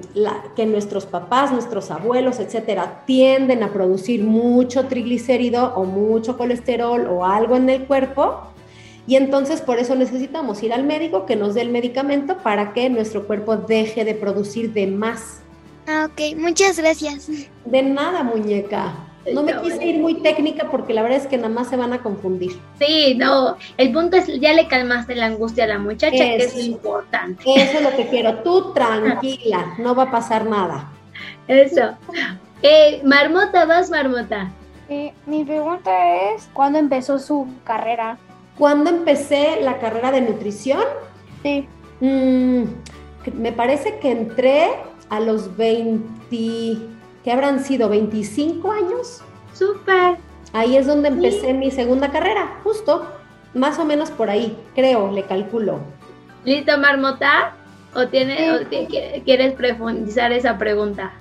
que 0.56 0.65
nuestros 0.65 1.06
papás, 1.06 1.51
nuestros 1.51 1.91
abuelos, 1.91 2.39
etcétera, 2.39 3.03
tienden 3.06 3.63
a 3.63 3.72
producir 3.72 4.24
mucho 4.24 4.88
triglicérido 4.88 5.74
o 5.75 5.86
mucho 5.86 6.38
colesterol 6.38 7.08
o 7.08 7.25
algo 7.25 7.56
en 7.56 7.70
el 7.70 7.86
cuerpo 7.86 8.48
y 9.08 9.15
entonces 9.15 9.62
por 9.62 9.79
eso 9.79 9.96
necesitamos 9.96 10.62
ir 10.63 10.74
al 10.74 10.84
médico 10.84 11.25
que 11.25 11.38
nos 11.38 11.56
dé 11.56 11.62
el 11.62 11.70
medicamento 11.70 12.38
para 12.39 12.74
que 12.74 12.89
nuestro 12.89 13.25
cuerpo 13.25 13.56
deje 13.56 14.03
de 14.03 14.13
producir 14.13 14.74
de 14.74 14.86
más. 14.88 15.39
Ah, 15.88 16.10
ok, 16.12 16.38
muchas 16.38 16.77
gracias. 16.77 17.29
De 17.63 17.82
nada, 17.82 18.22
muñeca. 18.24 19.06
No 19.34 19.43
me 19.43 19.60
quise 19.62 19.86
ir 19.86 20.00
muy 20.00 20.15
técnica 20.15 20.69
porque 20.69 20.93
la 20.93 21.01
verdad 21.01 21.19
es 21.19 21.27
que 21.27 21.38
nada 21.38 21.50
más 21.50 21.69
se 21.69 21.77
van 21.77 21.93
a 21.93 22.00
confundir. 22.00 22.60
Sí, 22.79 23.15
no, 23.15 23.57
el 23.77 23.91
punto 23.91 24.17
es, 24.17 24.27
ya 24.39 24.53
le 24.53 24.67
calmaste 24.67 25.15
la 25.15 25.25
angustia 25.25 25.65
a 25.65 25.67
la 25.67 25.79
muchacha, 25.79 26.17
que 26.17 26.36
es 26.38 26.55
lo 26.55 26.62
importante. 26.62 27.43
Eso 27.46 27.77
es 27.77 27.84
lo 27.84 27.96
que 27.96 28.07
quiero, 28.07 28.39
tú 28.39 28.72
tranquila, 28.75 29.75
no 29.79 29.96
va 29.96 30.03
a 30.03 30.12
pasar 30.12 30.46
nada. 30.46 30.91
Eso. 31.48 31.96
Eh, 32.62 33.01
marmota, 33.03 33.65
vas, 33.65 33.89
Marmota. 33.89 34.51
Eh, 34.89 35.13
mi 35.25 35.43
pregunta 35.43 35.91
es, 36.34 36.50
¿cuándo 36.53 36.79
empezó 36.79 37.19
su 37.19 37.48
carrera? 37.63 38.17
¿Cuándo 38.57 38.89
empecé 38.89 39.62
la 39.62 39.79
carrera 39.79 40.12
de 40.12 40.22
nutrición? 40.22 40.81
Sí. 41.43 41.67
Mm, 42.00 42.63
me 43.34 43.51
parece 43.51 44.00
que 44.00 44.12
entré 44.12 44.69
a 45.10 45.19
los 45.19 45.55
20, 45.57 46.77
¿qué 47.27 47.34
habrán 47.34 47.62
sido? 47.62 47.89
¿25 47.89 48.74
años? 48.74 49.22
Súper. 49.51 50.15
Ahí 50.53 50.77
es 50.77 50.88
donde 50.88 51.10
empecé 51.10 51.53
mi 51.53 51.72
segunda 51.72 52.10
carrera, 52.10 52.62
justo, 52.63 53.05
más 53.53 53.77
o 53.79 53.84
menos 53.84 54.12
por 54.12 54.29
ahí, 54.29 54.57
creo, 54.75 55.12
le 55.12 55.24
calculo. 55.24 55.81
¿Listo, 56.46 56.77
Marmota? 56.77 57.53
¿O, 57.93 58.07
tiene, 58.07 58.53
o 58.53 58.60
quieres 59.25 59.51
profundizar 59.55 60.31
esa 60.31 60.57
pregunta? 60.57 61.12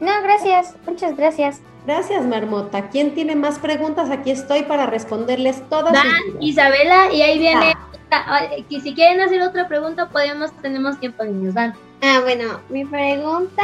No, 0.00 0.10
gracias, 0.24 0.74
muchas 0.88 1.16
gracias. 1.16 1.62
Gracias, 1.86 2.26
Marmota. 2.26 2.88
¿Quién 2.88 3.14
tiene 3.14 3.36
más 3.36 3.60
preguntas? 3.60 4.10
Aquí 4.10 4.32
estoy 4.32 4.64
para 4.64 4.86
responderles 4.86 5.62
todas. 5.68 5.94
Isabela, 6.40 7.12
y 7.12 7.22
ahí 7.22 7.38
viene. 7.38 7.74
Y 8.68 8.80
si 8.80 8.92
quieren 8.92 9.20
hacer 9.20 9.40
otra 9.40 9.68
pregunta, 9.68 10.08
podemos, 10.08 10.50
tenemos 10.62 10.98
tiempo, 10.98 11.22
niños. 11.22 11.54
Van. 11.54 11.74
Ah, 12.02 12.18
bueno, 12.24 12.58
mi 12.70 12.84
pregunta 12.84 13.62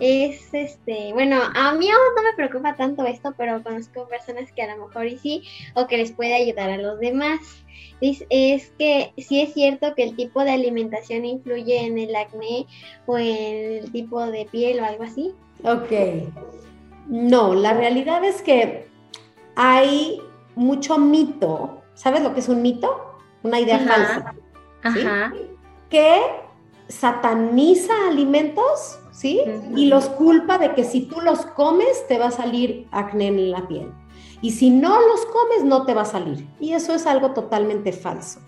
es 0.00 0.52
este, 0.52 1.12
bueno, 1.12 1.40
a 1.54 1.72
mí 1.74 1.88
no 1.88 2.22
me 2.22 2.34
preocupa 2.36 2.76
tanto 2.76 3.04
esto, 3.06 3.34
pero 3.36 3.62
conozco 3.62 4.08
personas 4.08 4.52
que 4.52 4.62
a 4.62 4.76
lo 4.76 4.86
mejor 4.86 5.06
y 5.06 5.18
sí, 5.18 5.42
o 5.74 5.86
que 5.86 5.96
les 5.96 6.12
puede 6.12 6.34
ayudar 6.34 6.70
a 6.70 6.78
los 6.78 6.98
demás. 7.00 7.40
Es, 8.00 8.24
es 8.28 8.72
que 8.78 9.12
sí 9.16 9.40
es 9.40 9.54
cierto 9.54 9.94
que 9.94 10.02
el 10.02 10.16
tipo 10.16 10.44
de 10.44 10.50
alimentación 10.50 11.24
influye 11.24 11.86
en 11.86 11.98
el 11.98 12.14
acné 12.14 12.66
o 13.06 13.16
en 13.16 13.84
el 13.84 13.92
tipo 13.92 14.24
de 14.26 14.46
piel 14.46 14.80
o 14.80 14.84
algo 14.84 15.04
así. 15.04 15.34
Ok. 15.64 15.92
No, 17.08 17.54
la 17.54 17.72
realidad 17.72 18.22
es 18.24 18.42
que 18.42 18.86
hay 19.54 20.20
mucho 20.54 20.98
mito. 20.98 21.82
¿Sabes 21.94 22.22
lo 22.22 22.34
que 22.34 22.40
es 22.40 22.48
un 22.48 22.60
mito? 22.60 23.16
Una 23.42 23.60
idea 23.60 23.78
falsa. 23.78 24.34
Ajá. 24.82 25.32
Que 25.88 26.20
sataniza 26.88 27.92
alimentos, 28.08 28.98
¿sí? 29.16 29.40
Y 29.74 29.86
los 29.86 30.06
culpa 30.10 30.58
de 30.58 30.74
que 30.74 30.84
si 30.84 31.00
tú 31.02 31.20
los 31.22 31.46
comes 31.46 32.06
te 32.06 32.18
va 32.18 32.26
a 32.26 32.30
salir 32.30 32.86
acné 32.90 33.28
en 33.28 33.50
la 33.50 33.66
piel. 33.66 33.90
Y 34.42 34.50
si 34.50 34.68
no 34.68 35.00
los 35.00 35.24
comes 35.26 35.64
no 35.64 35.86
te 35.86 35.94
va 35.94 36.02
a 36.02 36.06
salir. 36.06 36.46
Y 36.60 36.74
eso 36.74 36.94
es 36.94 37.06
algo 37.06 37.30
totalmente 37.30 37.92
falso. 37.92 38.40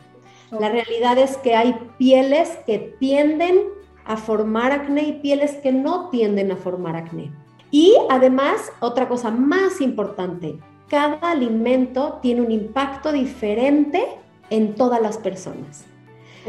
La 0.51 0.69
realidad 0.69 1.17
es 1.19 1.39
que 1.39 1.57
hay 1.57 1.75
pieles 1.97 2.51
que 2.67 2.95
tienden 3.01 3.61
a 4.05 4.17
formar 4.17 4.73
acné 4.73 5.03
y 5.05 5.13
pieles 5.15 5.53
que 5.57 5.73
no 5.73 6.11
tienden 6.11 6.53
a 6.53 6.57
formar 6.57 6.97
acné. 6.97 7.33
Y 7.71 7.95
además, 8.11 8.71
otra 8.81 9.09
cosa 9.09 9.31
más 9.31 9.81
importante, 9.81 10.59
cada 10.89 11.31
alimento 11.31 12.19
tiene 12.23 12.43
un 12.43 12.51
impacto 12.51 13.13
diferente 13.13 14.07
en 14.51 14.75
todas 14.75 15.03
las 15.03 15.19
personas. 15.19 15.88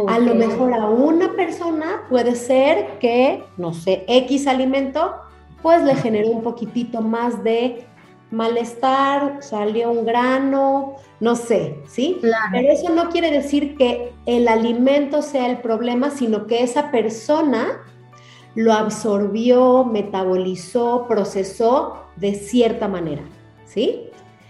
A 0.08 0.20
lo 0.20 0.36
mejor 0.36 0.74
a 0.74 0.88
una 0.88 1.34
persona 1.34 2.04
puede 2.10 2.36
ser 2.36 3.00
que, 3.00 3.44
no 3.58 3.74
sé, 3.74 4.06
X 4.08 4.48
alimento, 4.48 5.16
pues 5.62 5.84
le 5.84 5.96
generó 5.96 6.30
un 6.30 6.42
poquitito 6.42 7.02
más 7.02 7.44
de 7.44 7.86
malestar, 8.32 9.38
salió 9.42 9.92
un 9.92 10.06
grano, 10.06 10.96
no 11.20 11.36
sé, 11.36 11.80
¿sí? 11.88 12.20
Pero 12.22 12.72
eso 12.72 12.90
no 12.94 13.10
quiere 13.10 13.32
decir 13.32 13.76
que 13.76 14.14
el 14.26 14.48
alimento 14.48 15.22
sea 15.22 15.48
el 15.48 15.58
problema, 15.58 16.12
sino 16.12 16.46
que 16.46 16.64
esa 16.64 16.92
persona 16.92 17.82
lo 18.56 18.74
absorbió, 18.74 19.84
metabolizó, 19.84 21.06
procesó 21.08 22.04
de 22.18 22.36
cierta 22.36 22.88
manera, 22.88 23.24
¿sí? 23.66 24.09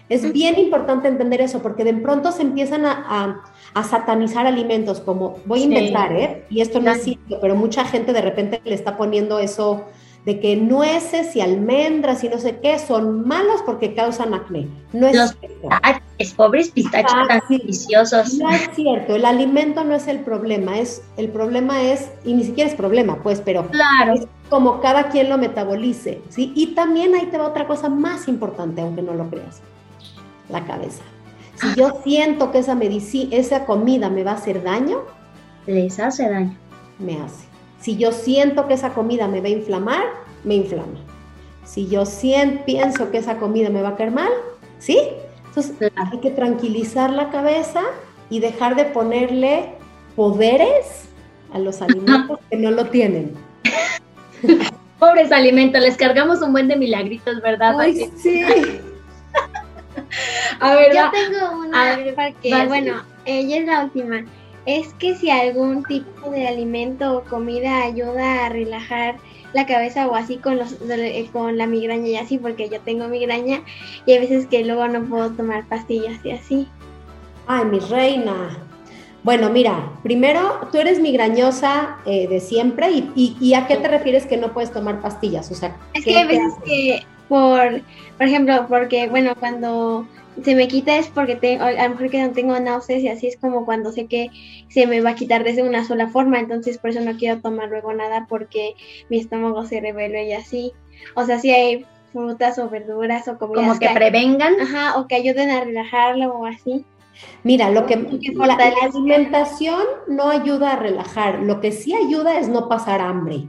Es 0.10 0.34
bien 0.34 0.60
importante 0.60 1.08
entender 1.08 1.40
eso 1.40 1.62
porque 1.62 1.84
de 1.84 1.94
pronto 1.94 2.32
se 2.32 2.42
empiezan 2.42 2.86
a, 2.86 3.44
satanizar 3.88 4.48
alimentos 4.48 5.00
como, 5.00 5.38
voy 5.46 5.62
a 5.62 5.66
inventar, 5.66 6.12
¿eh? 6.12 6.46
Y 6.50 6.62
esto 6.62 6.82
no 6.82 6.92
es 6.92 7.04
cierto, 7.04 7.40
pero 7.40 7.56
mucha 7.56 7.86
gente 7.86 8.12
de 8.12 8.22
repente 8.22 8.60
le 8.66 8.74
está 8.74 8.98
poniendo 8.98 9.40
eso 9.40 9.86
de 10.26 10.40
que 10.40 10.56
nueces 10.56 11.36
y 11.36 11.42
almendras 11.42 12.24
y 12.24 12.30
no 12.30 12.38
sé 12.38 12.60
qué 12.62 12.78
son 12.78 13.28
malos 13.28 13.62
porque 13.66 13.94
causan 13.94 14.34
acné. 14.34 14.68
No 14.92 15.08
es 15.08 15.16
Los 15.16 15.38
es 16.18 16.34
pobres 16.34 16.72
pistachos 16.72 17.14
ah, 17.16 17.26
tan 17.28 17.42
deliciosos. 17.50 18.34
No 18.34 18.50
es 18.50 18.70
cierto, 18.76 19.16
el 19.16 19.24
alimento 19.24 19.84
no 19.86 19.96
es 19.96 20.08
el 20.08 20.20
problema, 20.20 20.78
es 20.78 21.02
el 21.16 21.30
problema 21.30 21.82
es 21.82 22.12
y 22.26 22.34
ni 22.34 22.44
siquiera 22.44 22.70
es 22.70 22.76
problema, 22.76 23.24
pues, 23.24 23.42
pero 23.44 23.68
claro. 23.68 24.16
es 24.16 24.28
como 24.50 24.82
cada 24.82 25.08
quien 25.08 25.30
lo 25.30 25.38
metabolice, 25.38 26.22
¿sí? 26.28 26.52
Y 26.56 26.76
también 26.76 27.16
ahí 27.16 27.28
te 27.28 27.38
va 27.38 27.48
otra 27.48 27.68
cosa 27.68 27.88
más 27.88 28.28
importante, 28.28 28.82
aunque 28.82 29.02
no 29.02 29.14
lo 29.14 29.30
creas. 29.30 29.62
La 30.50 30.66
cabeza. 30.66 31.04
Si 31.56 31.76
yo 31.76 32.02
siento 32.04 32.52
que 32.52 32.60
esa 32.60 32.76
medicina, 32.76 33.36
esa 33.36 33.66
comida 33.66 34.10
me 34.10 34.24
va 34.24 34.32
a 34.32 34.36
hacer 34.36 34.64
daño, 34.64 35.04
les 35.66 36.00
hace 36.00 36.30
daño. 36.30 36.56
Me 37.00 37.22
hace. 37.22 37.48
Si 37.80 37.98
yo 37.98 38.12
siento 38.12 38.68
que 38.68 38.74
esa 38.74 38.94
comida 38.94 39.28
me 39.28 39.42
va 39.42 39.48
a 39.48 39.52
inflamar, 39.52 40.04
me 40.44 40.56
inflama. 40.56 41.00
Si 41.66 41.88
yo 41.88 42.06
siento, 42.06 42.66
pienso 42.66 43.12
que 43.12 43.18
esa 43.18 43.38
comida 43.38 43.70
me 43.70 43.82
va 43.82 43.90
a 43.90 43.96
caer 43.96 44.12
mal, 44.12 44.32
¿sí? 44.80 45.00
Entonces 45.48 45.92
hay 45.96 46.20
que 46.20 46.32
tranquilizar 46.32 47.12
la 47.12 47.30
cabeza 47.30 47.82
y 48.30 48.40
dejar 48.40 48.76
de 48.76 48.86
ponerle 48.86 49.74
poderes 50.16 51.10
a 51.54 51.60
los 51.60 51.82
alimentos 51.82 52.40
que 52.50 52.58
no 52.58 52.72
lo 52.72 52.86
tienen. 52.86 53.34
Pobres 55.00 55.32
alimentos, 55.32 55.82
les 55.82 55.96
cargamos 55.96 56.42
un 56.42 56.52
buen 56.52 56.68
de 56.68 56.76
milagritos, 56.76 57.42
¿verdad? 57.42 57.76
sí. 58.18 58.44
a 60.60 60.76
ver, 60.76 60.96
yo 60.96 61.12
tengo 61.12 61.60
una, 61.60 61.98
porque, 62.16 62.66
bueno, 62.68 63.04
ella 63.26 63.58
es 63.58 63.66
la 63.66 63.84
última 63.84 64.26
es 64.66 64.94
que 64.96 65.16
si 65.16 65.30
algún 65.30 65.84
tipo 65.84 66.30
de 66.30 66.48
alimento 66.48 67.18
o 67.18 67.24
comida 67.24 67.84
ayuda 67.84 68.46
a 68.46 68.50
relajar 68.50 69.18
la 69.54 69.66
cabeza 69.66 70.08
o 70.08 70.16
así 70.16 70.38
con 70.38 70.58
los 70.58 70.76
eh, 70.90 71.28
con 71.34 71.58
la 71.58 71.66
migraña 71.66 72.08
y 72.08 72.16
así 72.18 72.38
porque 72.38 72.70
yo 72.70 72.80
tengo 72.82 73.08
migraña 73.08 73.64
y 74.06 74.12
hay 74.12 74.20
veces 74.20 74.46
que 74.46 74.64
luego 74.64 74.88
no 74.88 75.04
puedo 75.06 75.32
tomar 75.32 75.68
pastillas 75.68 76.24
y 76.24 76.32
así. 76.32 76.68
Ay, 77.48 77.66
mi 77.66 77.80
reina. 77.80 78.58
Bueno, 79.24 79.50
mira, 79.50 79.92
primero, 80.04 80.68
tú 80.72 80.78
eres 80.78 81.00
migrañosa 81.00 81.98
eh, 82.06 82.28
de 82.28 82.40
siempre 82.40 82.92
y, 82.92 83.36
y, 83.40 83.54
¿a 83.54 83.68
qué 83.68 83.76
te 83.76 83.88
refieres 83.88 84.26
que 84.26 84.38
no 84.38 84.54
puedes 84.54 84.72
tomar 84.72 85.02
pastillas? 85.02 85.52
O 85.52 85.56
sea, 85.56 85.76
es 85.94 86.06
que 86.06 86.16
hay 86.16 86.28
veces 86.28 86.54
que 86.64 87.06
por, 87.30 87.82
por 88.18 88.28
ejemplo, 88.28 88.66
porque, 88.68 89.08
bueno, 89.08 89.34
cuando 89.40 90.06
se 90.44 90.56
me 90.56 90.68
quita 90.68 90.98
es 90.98 91.08
porque 91.08 91.36
tengo, 91.36 91.64
a 91.64 91.72
lo 91.72 91.90
mejor 91.90 92.10
que 92.10 92.22
no 92.22 92.32
tengo 92.32 92.60
náuseas 92.60 93.02
y 93.02 93.08
así 93.08 93.28
es 93.28 93.38
como 93.38 93.66
cuando 93.66 93.92
sé 93.92 94.08
que 94.08 94.30
se 94.70 94.88
me 94.88 95.02
va 95.02 95.12
a 95.12 95.16
quitar 95.16 95.44
desde 95.44 95.64
una 95.64 95.86
sola 95.86 96.08
forma, 96.08 96.40
entonces 96.40 96.78
por 96.78 96.90
eso 96.90 97.02
no 97.02 97.18
quiero 97.18 97.42
tomar 97.42 97.70
luego 97.70 97.94
nada 97.94 98.26
porque 98.28 98.74
mi 99.10 99.20
estómago 99.20 99.66
se 99.66 99.80
revela 99.80 100.22
y 100.22 100.34
así. 100.34 100.74
O 101.16 101.26
sea, 101.26 101.40
si 101.40 101.52
hay 101.52 101.86
frutas 102.12 102.58
o 102.58 102.70
verduras 102.70 103.28
o 103.28 103.38
comidas 103.38 103.68
como 103.68 103.80
que, 103.80 103.90
prevengan, 103.90 104.60
ajá, 104.60 105.00
o 105.00 105.08
que 105.08 105.16
ayuden 105.16 105.50
a 105.50 105.64
relajarlo 105.64 106.34
o 106.34 106.46
así. 106.46 106.86
Mira, 107.44 107.70
lo 107.70 107.86
que, 107.86 107.98
la, 108.36 108.56
la 108.56 108.72
alimentación 108.82 109.84
no 110.08 110.30
ayuda 110.30 110.74
a 110.74 110.76
relajar, 110.78 111.40
lo 111.40 111.60
que 111.60 111.72
sí 111.72 111.94
ayuda 111.94 112.40
es 112.40 112.48
no 112.48 112.70
pasar 112.70 113.02
hambre. 113.02 113.48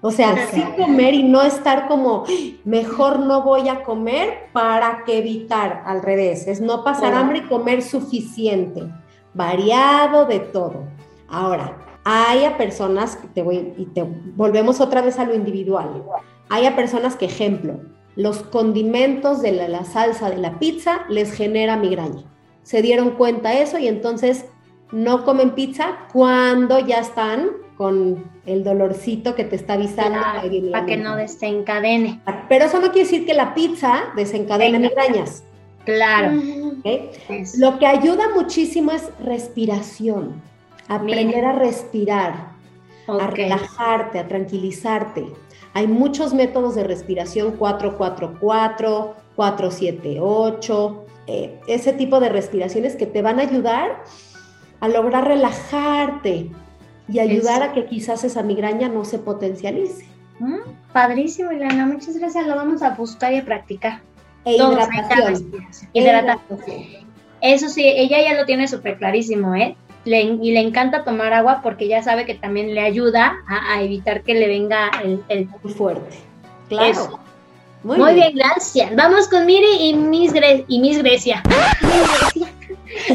O 0.00 0.12
sea, 0.12 0.48
sí 0.52 0.62
comer 0.76 1.14
y 1.14 1.24
no 1.24 1.42
estar 1.42 1.88
como, 1.88 2.24
mejor 2.64 3.18
no 3.18 3.42
voy 3.42 3.68
a 3.68 3.82
comer 3.82 4.48
para 4.52 5.02
que 5.04 5.18
evitar, 5.18 5.82
al 5.86 6.02
revés, 6.02 6.46
es 6.46 6.60
no 6.60 6.84
pasar 6.84 7.14
hambre 7.14 7.38
y 7.38 7.48
comer 7.48 7.82
suficiente, 7.82 8.84
variado 9.34 10.24
de 10.26 10.38
todo. 10.38 10.84
Ahora, 11.28 11.76
hay 12.04 12.44
a 12.44 12.56
personas, 12.56 13.16
que 13.16 13.26
te 13.26 13.42
voy, 13.42 13.74
y 13.76 13.86
te 13.86 14.04
volvemos 14.36 14.80
otra 14.80 15.02
vez 15.02 15.18
a 15.18 15.24
lo 15.24 15.34
individual, 15.34 16.04
hay 16.48 16.66
a 16.66 16.76
personas 16.76 17.16
que, 17.16 17.26
ejemplo, 17.26 17.80
los 18.14 18.38
condimentos 18.38 19.42
de 19.42 19.52
la, 19.52 19.68
la 19.68 19.84
salsa 19.84 20.30
de 20.30 20.38
la 20.38 20.60
pizza 20.60 21.06
les 21.08 21.32
genera 21.32 21.76
migraña. 21.76 22.22
Se 22.62 22.82
dieron 22.82 23.10
cuenta 23.10 23.52
eso 23.52 23.78
y 23.78 23.88
entonces 23.88 24.44
no 24.92 25.24
comen 25.24 25.54
pizza 25.54 26.06
cuando 26.12 26.78
ya 26.78 27.00
están 27.00 27.50
con 27.76 28.24
el 28.48 28.64
dolorcito 28.64 29.34
que 29.34 29.44
te 29.44 29.56
está 29.56 29.74
avisando 29.74 30.18
para 30.72 30.86
que 30.86 30.96
no 30.96 31.16
desencadene. 31.16 32.20
Pero 32.48 32.64
eso 32.64 32.80
no 32.80 32.90
quiere 32.92 33.08
decir 33.08 33.26
que 33.26 33.34
la 33.34 33.54
pizza 33.54 34.06
desencadene 34.16 34.78
migrañas. 34.78 35.44
Claro. 35.84 36.40
Lo 37.58 37.78
que 37.78 37.86
ayuda 37.86 38.24
muchísimo 38.34 38.92
es 38.92 39.10
respiración. 39.24 40.40
Aprender 40.88 41.44
a 41.44 41.52
respirar, 41.52 42.52
a 43.06 43.26
relajarte, 43.26 44.18
a 44.18 44.28
tranquilizarte. 44.28 45.26
Hay 45.74 45.86
muchos 45.86 46.32
métodos 46.34 46.74
de 46.74 46.84
respiración, 46.84 47.52
444, 47.52 49.14
478, 49.36 51.04
eh, 51.26 51.60
ese 51.68 51.92
tipo 51.92 52.20
de 52.20 52.30
respiraciones 52.30 52.96
que 52.96 53.06
te 53.06 53.20
van 53.20 53.38
a 53.38 53.42
ayudar 53.42 54.02
a 54.80 54.88
lograr 54.88 55.26
relajarte 55.26 56.50
y 57.08 57.18
ayudar 57.18 57.62
a 57.62 57.72
que 57.72 57.86
quizás 57.86 58.24
esa 58.24 58.42
migraña 58.42 58.88
no 58.88 59.04
se 59.04 59.18
potencialice. 59.18 60.06
Mm, 60.38 60.92
padrísimo, 60.92 61.50
Ileana, 61.52 61.86
muchas 61.86 62.16
gracias. 62.16 62.46
Lo 62.46 62.54
vamos 62.54 62.82
a 62.82 62.90
buscar 62.90 63.32
y 63.32 63.38
a 63.38 63.44
practicar. 63.44 64.00
E 64.44 64.54
hidratación. 64.54 65.52
hidratación. 65.92 67.08
Eso 67.40 67.68
sí, 67.68 67.82
ella 67.84 68.20
ya 68.22 68.34
lo 68.34 68.46
tiene 68.46 68.68
súper 68.68 68.98
clarísimo, 68.98 69.54
¿eh? 69.54 69.76
y 70.04 70.52
le 70.52 70.60
encanta 70.60 71.04
tomar 71.04 71.32
agua 71.34 71.60
porque 71.62 71.86
ya 71.86 72.02
sabe 72.02 72.24
que 72.24 72.34
también 72.34 72.74
le 72.74 72.80
ayuda 72.80 73.36
a, 73.46 73.82
evitar 73.82 74.22
que 74.22 74.34
le 74.34 74.48
venga 74.48 74.90
el, 75.04 75.22
el... 75.28 75.48
Muy 75.62 75.74
fuerte. 75.74 76.16
Claro. 76.68 77.20
Muy, 77.82 78.14
bien. 78.14 78.34
gracias. 78.34 78.94
Vamos 78.96 79.28
con 79.28 79.46
Miri 79.46 79.88
y 79.88 79.94
Miss, 79.94 80.32
y 80.66 80.80
Miss 80.80 80.98
Grecia. 80.98 81.42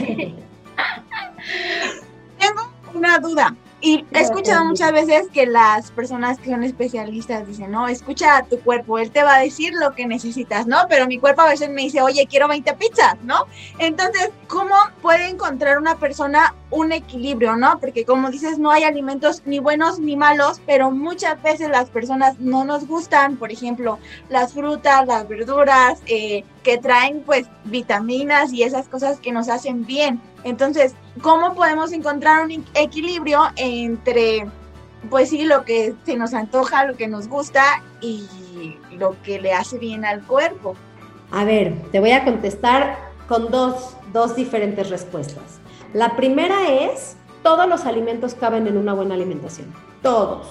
Tengo 2.40 2.72
una 2.94 3.20
duda. 3.20 3.56
Y 3.86 4.06
he 4.14 4.22
escuchado 4.22 4.64
muchas 4.64 4.94
veces 4.94 5.28
que 5.34 5.46
las 5.46 5.92
personas 5.92 6.40
que 6.40 6.50
son 6.50 6.64
especialistas 6.64 7.46
dicen, 7.46 7.70
no, 7.70 7.90
escucha 7.90 8.38
a 8.38 8.44
tu 8.44 8.58
cuerpo, 8.62 8.98
él 8.98 9.12
te 9.12 9.24
va 9.24 9.36
a 9.36 9.40
decir 9.42 9.74
lo 9.74 9.94
que 9.94 10.08
necesitas, 10.08 10.66
¿no? 10.66 10.78
Pero 10.88 11.06
mi 11.06 11.20
cuerpo 11.20 11.42
a 11.42 11.50
veces 11.50 11.70
me 11.70 11.82
dice, 11.82 12.02
oye, 12.02 12.26
quiero 12.26 12.48
20 12.48 12.76
pizzas, 12.76 13.18
¿no? 13.24 13.46
Entonces, 13.80 14.30
¿cómo 14.48 14.74
puede 15.02 15.28
encontrar 15.28 15.80
una 15.80 15.98
persona 15.98 16.56
un 16.74 16.94
equilibrio, 16.94 17.58
¿no? 17.58 17.78
Porque 17.80 18.06
como 18.06 18.32
dices, 18.32 18.58
no 18.58 18.72
hay 18.72 18.84
alimentos 18.84 19.44
ni 19.46 19.60
buenos 19.60 20.00
ni 20.00 20.16
malos, 20.16 20.62
pero 20.66 20.90
muchas 20.90 21.42
veces 21.44 21.70
las 21.70 21.90
personas 21.90 22.40
no 22.40 22.64
nos 22.64 22.88
gustan, 22.88 23.36
por 23.36 23.52
ejemplo, 23.52 24.00
las 24.30 24.54
frutas, 24.54 25.06
las 25.06 25.28
verduras, 25.28 26.00
eh, 26.08 26.46
que 26.64 26.78
traen 26.78 27.22
pues 27.26 27.48
vitaminas 27.66 28.52
y 28.54 28.64
esas 28.64 28.88
cosas 28.88 29.20
que 29.20 29.32
nos 29.32 29.50
hacen 29.50 29.86
bien. 29.86 30.22
Entonces, 30.44 30.96
¿cómo 31.22 31.54
podemos 31.54 31.92
encontrar 31.92 32.46
un 32.46 32.66
equilibrio 32.74 33.42
entre, 33.56 34.48
pues 35.10 35.30
sí, 35.30 35.44
lo 35.44 35.66
que 35.66 35.94
se 36.06 36.16
nos 36.16 36.34
antoja, 36.34 36.86
lo 36.86 36.96
que 36.96 37.08
nos 37.08 37.28
gusta 37.28 37.84
y 38.02 38.28
lo 38.92 39.16
que 39.24 39.40
le 39.40 39.54
hace 39.54 39.78
bien 39.78 40.06
al 40.06 40.24
cuerpo? 40.24 40.76
A 41.32 41.46
ver, 41.46 41.74
te 41.92 42.00
voy 42.00 42.12
a 42.12 42.24
contestar 42.24 42.98
con 43.28 43.52
dos, 43.52 43.96
dos 44.12 44.36
diferentes 44.36 44.90
respuestas. 44.90 45.60
La 45.94 46.16
primera 46.16 46.70
es, 46.70 47.18
todos 47.42 47.68
los 47.68 47.86
alimentos 47.86 48.36
caben 48.36 48.68
en 48.68 48.78
una 48.78 48.94
buena 48.94 49.16
alimentación. 49.16 49.74
Todos, 50.02 50.48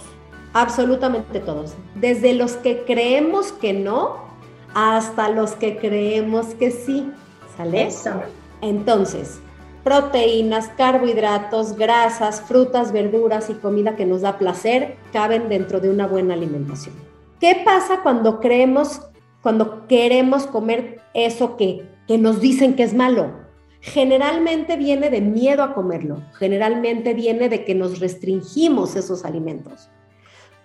absolutamente 0.53 1.41
todos. 1.41 1.75
Desde 1.95 2.35
los 2.35 2.53
que 2.53 2.85
creemos 2.85 3.53
que 3.53 3.73
no 3.73 4.32
hasta 4.75 5.29
los 5.29 5.53
que 5.53 5.79
creemos 5.79 6.55
que 6.55 6.71
sí. 6.71 7.11
¿Sale? 7.57 7.87
Eso. 7.87 8.23
Entonces, 8.61 9.41
proteínas, 9.85 10.69
carbohidratos, 10.77 11.77
grasas, 11.77 12.41
frutas, 12.41 12.93
verduras 12.93 13.51
y 13.51 13.55
comida 13.55 13.97
que 13.97 14.07
nos 14.07 14.23
da 14.23 14.39
placer 14.39 14.97
caben 15.13 15.49
dentro 15.49 15.81
de 15.81 15.91
una 15.91 16.07
buena 16.07 16.35
alimentación. 16.35 16.95
¿Qué 17.41 17.61
pasa 17.65 18.01
cuando 18.03 18.41
creemos, 18.41 19.03
cuando 19.43 19.87
queremos 19.89 20.47
comer 20.47 21.01
eso 21.13 21.57
que, 21.57 21.89
que 22.07 22.19
nos 22.19 22.41
dicen 22.41 22.77
que 22.77 22.85
es 22.85 22.95
malo? 22.95 23.43
Generalmente 23.81 24.77
viene 24.77 25.11
de 25.11 25.21
miedo 25.21 25.65
a 25.65 25.75
comerlo, 25.75 26.23
generalmente 26.35 27.15
viene 27.15 27.49
de 27.49 27.65
que 27.65 27.75
nos 27.75 27.99
restringimos 27.99 28.95
esos 28.95 29.25
alimentos. 29.25 29.91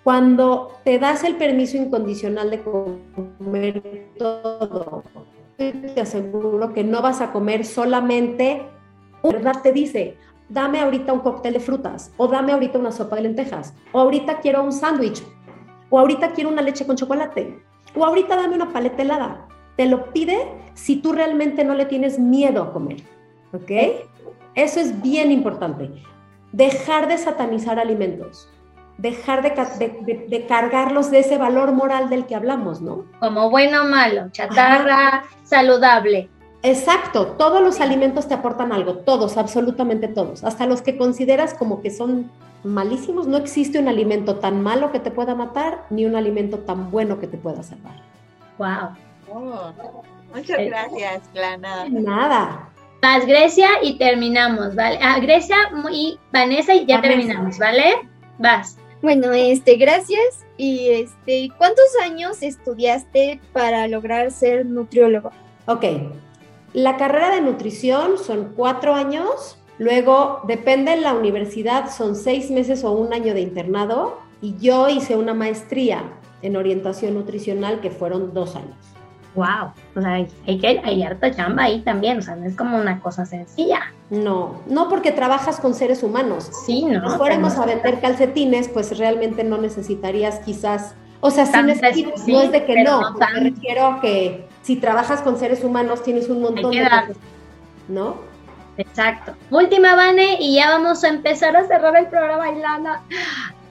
Cuando 0.08 0.72
te 0.86 1.00
das 1.00 1.26
el 1.26 1.36
permiso 1.36 1.76
incondicional 1.76 2.50
de 2.50 2.63
comer 2.63 4.08
todo, 4.17 5.04
te 5.58 6.00
aseguro 6.00 6.72
que 6.72 6.86
no 6.86 7.02
vas 7.02 7.20
a 7.20 7.34
comer 7.34 7.65
solamente, 7.65 8.62
¿verdad? 9.22 9.62
Te 9.62 9.74
dice, 9.74 10.15
dame 10.48 10.80
ahorita 10.80 11.12
un 11.12 11.20
cóctel 11.20 11.56
de 11.56 11.60
frutas, 11.60 12.13
o 12.15 12.30
dame 12.30 12.54
ahorita 12.54 12.80
una 12.80 12.93
sopa 12.93 13.17
de 13.17 13.24
lentejas, 13.24 13.74
o 13.91 14.00
ahorita 14.00 14.39
quiero 14.39 14.63
un 14.63 14.72
sándwich, 14.72 15.22
o 15.89 16.00
ahorita 16.00 16.32
quiero 16.32 16.52
una 16.52 16.62
leche 16.62 16.88
con 16.88 16.96
chocolate, 16.96 17.60
o 17.93 18.06
ahorita 18.06 18.38
dame 18.38 18.56
una 18.56 18.72
paleta 18.72 19.02
helada. 19.02 19.46
Te 19.76 19.88
lo 19.88 20.13
pide 20.13 20.38
si 20.74 21.02
tú 21.02 21.12
realmente 21.12 21.65
no 21.65 21.74
le 21.74 21.86
tienes 21.86 22.17
miedo 22.17 22.63
a 22.63 22.72
comer, 22.72 23.04
¿ok? 23.52 23.72
Eso 24.56 24.80
es 24.80 25.02
bien 25.02 25.34
importante. 25.34 25.91
Dejar 26.54 27.10
de 27.10 27.17
satanizar 27.17 27.78
alimentos 27.78 28.48
dejar 28.98 29.44
de, 29.44 30.46
cargarlos 30.48 31.12
de 31.12 31.20
ese 31.20 31.38
valor 31.38 31.72
moral 31.72 32.10
del 32.10 32.26
que 32.26 32.36
hablamos, 32.36 32.82
¿no? 32.82 33.06
Como 33.20 33.50
bueno 33.50 33.84
o 33.84 33.86
malo, 33.86 34.30
chatarra, 34.32 35.24
saludable. 35.44 36.30
Exacto, 36.64 37.28
todos 37.38 37.62
los 37.62 37.80
alimentos 37.80 38.28
te 38.28 38.34
aportan 38.34 38.74
algo, 38.74 38.96
todos, 38.96 39.38
absolutamente 39.38 40.08
todos, 40.08 40.44
hasta 40.44 40.66
los 40.66 40.82
que 40.82 40.98
consideras 40.98 41.54
como 41.54 41.82
que 41.82 41.92
son 41.92 42.32
malísimos, 42.64 43.28
no 43.28 43.38
existe 43.38 43.80
un 43.80 43.88
alimento 43.88 44.38
tan 44.38 44.62
malo 44.62 44.92
que 44.92 45.00
te 45.00 45.12
pueda 45.12 45.36
matar, 45.36 45.86
ni 45.92 46.06
un 46.06 46.16
alimento 46.16 46.60
tan 46.60 46.90
bueno 46.90 47.20
que 47.20 47.28
te 47.28 47.38
pueda 47.38 47.62
salvar. 47.62 48.02
Wow. 48.58 49.76
muchas 50.34 50.60
eh, 50.60 50.66
gracias, 50.66 51.28
Plana. 51.32 51.86
Nada. 51.90 52.70
Vas 53.02 53.28
Grecia 53.28 53.68
y 53.84 54.00
terminamos, 54.00 54.76
¿vale? 54.76 54.98
Ah, 55.02 55.20
Grecia 55.20 55.56
y 55.92 56.18
Vanessa 56.34 56.74
y 56.74 56.88
ya 56.88 57.00
terminamos, 57.00 57.60
¿vale? 57.60 58.10
Vas. 58.40 58.78
Bueno, 59.02 59.32
este, 59.34 59.76
gracias. 59.76 60.46
Y 60.58 60.90
este, 60.90 61.50
¿cuántos 61.58 61.86
años 62.04 62.42
estudiaste 62.42 63.40
para 63.54 63.88
lograr 63.88 64.32
ser 64.32 64.66
nutriólogo? 64.66 65.32
Ok, 65.68 65.84
la 66.74 66.98
carrera 66.98 67.36
de 67.36 67.42
nutrición 67.42 68.18
son 68.18 68.54
cuatro 68.56 68.94
años, 68.94 69.58
luego 69.78 70.42
depende 70.48 70.92
de 70.92 71.02
la 71.02 71.14
universidad, 71.14 71.92
son 71.92 72.16
seis 72.16 72.50
meses 72.50 72.84
o 72.84 72.92
un 72.92 73.14
año 73.14 73.34
de 73.34 73.42
internado, 73.42 74.20
y 74.42 74.58
yo 74.58 74.90
hice 74.90 75.16
una 75.16 75.34
maestría 75.34 76.04
en 76.42 76.56
orientación 76.56 77.16
nutricional 77.16 77.82
que 77.82 77.92
fueron 77.92 78.34
dos 78.34 78.56
años 78.56 78.97
wow, 79.38 79.71
o 79.95 80.02
sea, 80.02 80.13
hay, 80.13 80.60
que, 80.60 80.82
hay 80.84 81.04
harta 81.04 81.32
chamba 81.32 81.63
ahí 81.63 81.82
también, 81.82 82.17
o 82.17 82.21
sea, 82.21 82.36
no 82.36 82.45
es 82.45 82.56
como 82.56 82.78
una 82.78 83.00
cosa 83.00 83.26
sencilla. 83.26 83.93
No, 84.10 84.62
no 84.67 84.89
porque 84.89 85.12
trabajas 85.12 85.60
con 85.60 85.76
seres 85.76 86.02
humanos. 86.02 86.50
Sí, 86.65 86.86
no. 86.86 87.12
Si 87.12 87.17
fuéramos 87.17 87.56
a 87.58 87.65
vender 87.65 88.02
calcetines, 88.02 88.67
pues 88.67 88.97
realmente 88.97 89.43
no 89.43 89.58
necesitarías 89.60 90.39
quizás, 90.39 90.95
o 91.19 91.30
sea, 91.30 91.45
sí 91.45 91.62
necesitas, 91.63 92.28
no 92.28 92.41
es 92.41 92.52
de 92.52 92.65
que 92.65 92.84
no, 92.84 93.13
me 93.13 93.50
refiero 93.52 93.86
a 93.86 94.02
que 94.02 94.47
si 94.63 94.78
trabajas 94.78 95.21
con 95.21 95.38
seres 95.38 95.63
humanos 95.63 96.04
tienes 96.04 96.30
un 96.30 96.41
montón 96.41 96.71
de 96.71 96.84
cosas, 96.84 97.17
¿no? 97.88 98.15
Exacto. 98.78 99.34
Última, 99.52 99.95
Vane, 99.95 100.38
y 100.39 100.56
ya 100.56 100.69
vamos 100.69 101.04
a 101.04 101.10
empezar 101.10 101.56
a 101.56 101.67
cerrar 101.67 101.95
el 101.95 102.08
programa, 102.08 102.52
Ilana. 102.52 103.02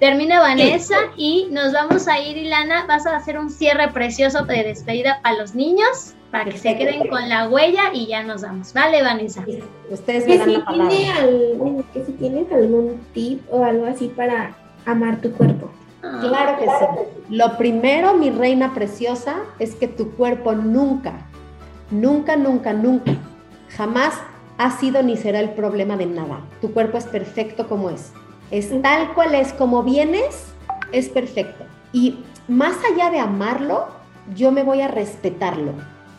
Termina 0.01 0.41
Vanessa 0.41 0.97
y 1.17 1.49
nos 1.51 1.73
vamos 1.73 2.07
a 2.07 2.21
ir, 2.21 2.37
Ilana. 2.37 2.85
Vas 2.87 3.07
a 3.07 3.17
hacer 3.17 3.39
un 3.39 3.49
cierre 3.49 3.89
precioso 3.93 4.45
de 4.45 4.63
despedida 4.63 5.21
para 5.23 5.39
los 5.39 5.55
niños, 5.55 6.15
para 6.31 6.45
que 6.45 6.59
se 6.59 6.77
queden 6.77 7.09
con 7.09 7.27
la 7.29 7.49
huella 7.49 7.95
y 7.95 8.07
ya 8.07 8.23
nos 8.23 8.43
vamos. 8.43 8.75
Vale, 8.75 9.03
Vanessa. 9.03 9.43
Ustedes 9.91 10.27
me 10.27 10.37
dan 10.37 10.53
la 10.53 10.65
palabra. 10.65 10.95
que 11.95 12.05
si 12.05 12.13
tienes 12.13 12.53
algún 12.53 13.01
tip 13.15 13.41
o 13.51 13.65
algo 13.65 13.87
así 13.87 14.09
para 14.09 14.55
amar 14.85 15.21
tu 15.23 15.33
cuerpo. 15.33 15.71
Ah. 16.03 16.19
Claro 16.21 16.59
que 16.59 16.67
sí. 16.67 17.35
Lo 17.35 17.57
primero, 17.57 18.13
mi 18.15 18.31
reina 18.31 18.75
preciosa, 18.75 19.37
es 19.59 19.75
que 19.75 19.89
tu 19.89 20.11
cuerpo 20.13 20.53
nunca, 20.53 21.15
nunca, 21.91 22.37
nunca, 22.37 22.75
nunca, 22.75 23.13
jamás 23.71 24.21
ha 24.59 24.71
sido 24.79 25.03
ni 25.03 25.17
será 25.17 25.41
el 25.41 25.51
problema 25.51 25.97
de 25.97 26.05
nada. 26.05 26.41
Tu 26.61 26.71
cuerpo 26.73 26.99
es 26.99 27.05
perfecto 27.05 27.67
como 27.67 27.89
es. 27.89 28.13
Es 28.51 28.71
tal 28.83 29.13
cual 29.15 29.35
es, 29.35 29.53
como 29.53 29.83
vienes, 29.83 30.47
es 30.93 31.09
perfecto. 31.09 31.65
Y 31.93 32.19
más 32.49 32.77
allá 32.93 33.11
de 33.11 33.19
amarlo, 33.19 33.89
yo 34.35 34.53
me 34.53 34.63
voy 34.63 34.81
a 34.81 34.89
respetarlo. 34.89 35.73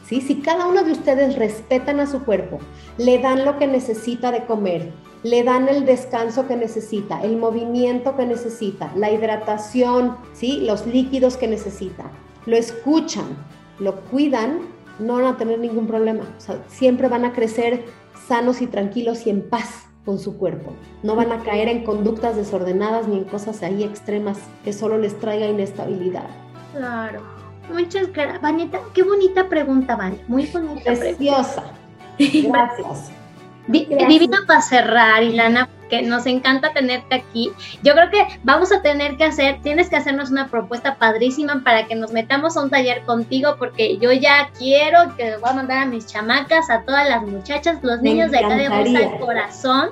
¿sí? 0.06 0.22
Si 0.22 0.36
cada 0.42 0.68
uno 0.68 0.84
de 0.84 0.92
ustedes 0.92 1.38
respetan 1.38 2.00
a 2.00 2.08
su 2.08 2.24
cuerpo, 2.24 2.60
le 2.98 3.20
dan 3.20 3.46
lo 3.46 3.58
que 3.58 3.68
necesita 3.68 4.32
de 4.32 4.46
comer, 4.46 4.92
le 5.24 5.44
dan 5.44 5.70
el 5.70 5.86
descanso 5.86 6.48
que 6.48 6.56
necesita, 6.56 7.22
el 7.22 7.38
movimiento 7.38 8.16
que 8.16 8.26
necesita, 8.26 8.92
la 8.96 9.12
hidratación, 9.12 10.18
¿sí? 10.34 10.62
los 10.66 10.86
líquidos 10.86 11.38
que 11.38 11.48
necesita, 11.48 12.12
lo 12.46 12.58
escuchan, 12.58 13.26
lo 13.80 13.96
cuidan, 14.02 14.60
no 15.00 15.16
van 15.16 15.26
a 15.26 15.38
tener 15.38 15.60
ningún 15.60 15.88
problema. 15.88 16.26
siempre 16.68 17.08
van 17.08 17.24
a 17.24 17.34
crecer 17.34 17.86
sanos 18.28 18.62
y 18.62 18.68
tranquilos 18.68 19.26
y 19.28 19.30
en 19.30 19.48
paz 19.48 19.87
con 20.08 20.20
su 20.20 20.38
cuerpo. 20.38 20.74
No 21.04 21.18
van 21.18 21.34
a 21.34 21.44
caer 21.44 21.68
en 21.68 21.84
conductas 21.84 22.38
desordenadas 22.38 23.10
ni 23.10 23.18
en 23.18 23.26
cosas 23.26 23.62
ahí 23.62 23.84
extremas 23.84 24.40
que 24.64 24.72
solo 24.72 24.98
les 24.98 25.20
traiga 25.20 25.48
inestabilidad. 25.48 26.30
Claro. 26.74 27.22
Muchas 27.70 28.14
gracias. 28.14 28.42
Vanita, 28.42 28.80
qué 28.94 29.04
bonita 29.04 29.50
pregunta, 29.50 29.98
Van. 29.98 30.18
Muy 30.30 30.46
bonita. 30.46 30.94
Preciosa. 30.94 31.64
Gracias. 32.18 33.12
Divina 33.68 34.38
para 34.48 34.62
cerrar, 34.62 35.22
Ilana, 35.24 35.68
que 35.90 36.02
nos 36.02 36.26
encanta 36.26 36.74
tenerte 36.74 37.16
aquí. 37.16 37.52
Yo 37.84 37.94
creo 37.94 38.10
que 38.10 38.40
vamos 38.44 38.72
a 38.72 38.82
tener 38.82 39.18
que 39.18 39.26
hacer, 39.26 39.60
tienes 39.62 39.90
que 39.90 39.96
hacernos 39.96 40.30
una 40.30 40.48
propuesta 40.48 40.96
padrísima 40.96 41.62
para 41.64 41.86
que 41.88 41.96
nos 41.96 42.12
metamos 42.12 42.58
a 42.58 42.64
un 42.64 42.70
taller 42.70 43.04
contigo, 43.04 43.56
porque 43.58 43.98
yo 43.98 44.12
ya 44.12 44.50
quiero 44.58 45.16
que 45.16 45.38
voy 45.38 45.50
a 45.50 45.54
mandar 45.54 45.78
a 45.80 45.86
mis 45.86 46.08
chamacas, 46.08 46.70
a 46.70 46.84
todas 46.84 47.08
las 47.08 47.24
muchachas, 47.24 47.80
los 47.82 48.02
niños 48.02 48.32
de 48.32 48.40
acá 48.40 48.56
de 48.56 48.70
Voz 48.70 48.96
al 48.96 49.20
Corazón, 49.20 49.90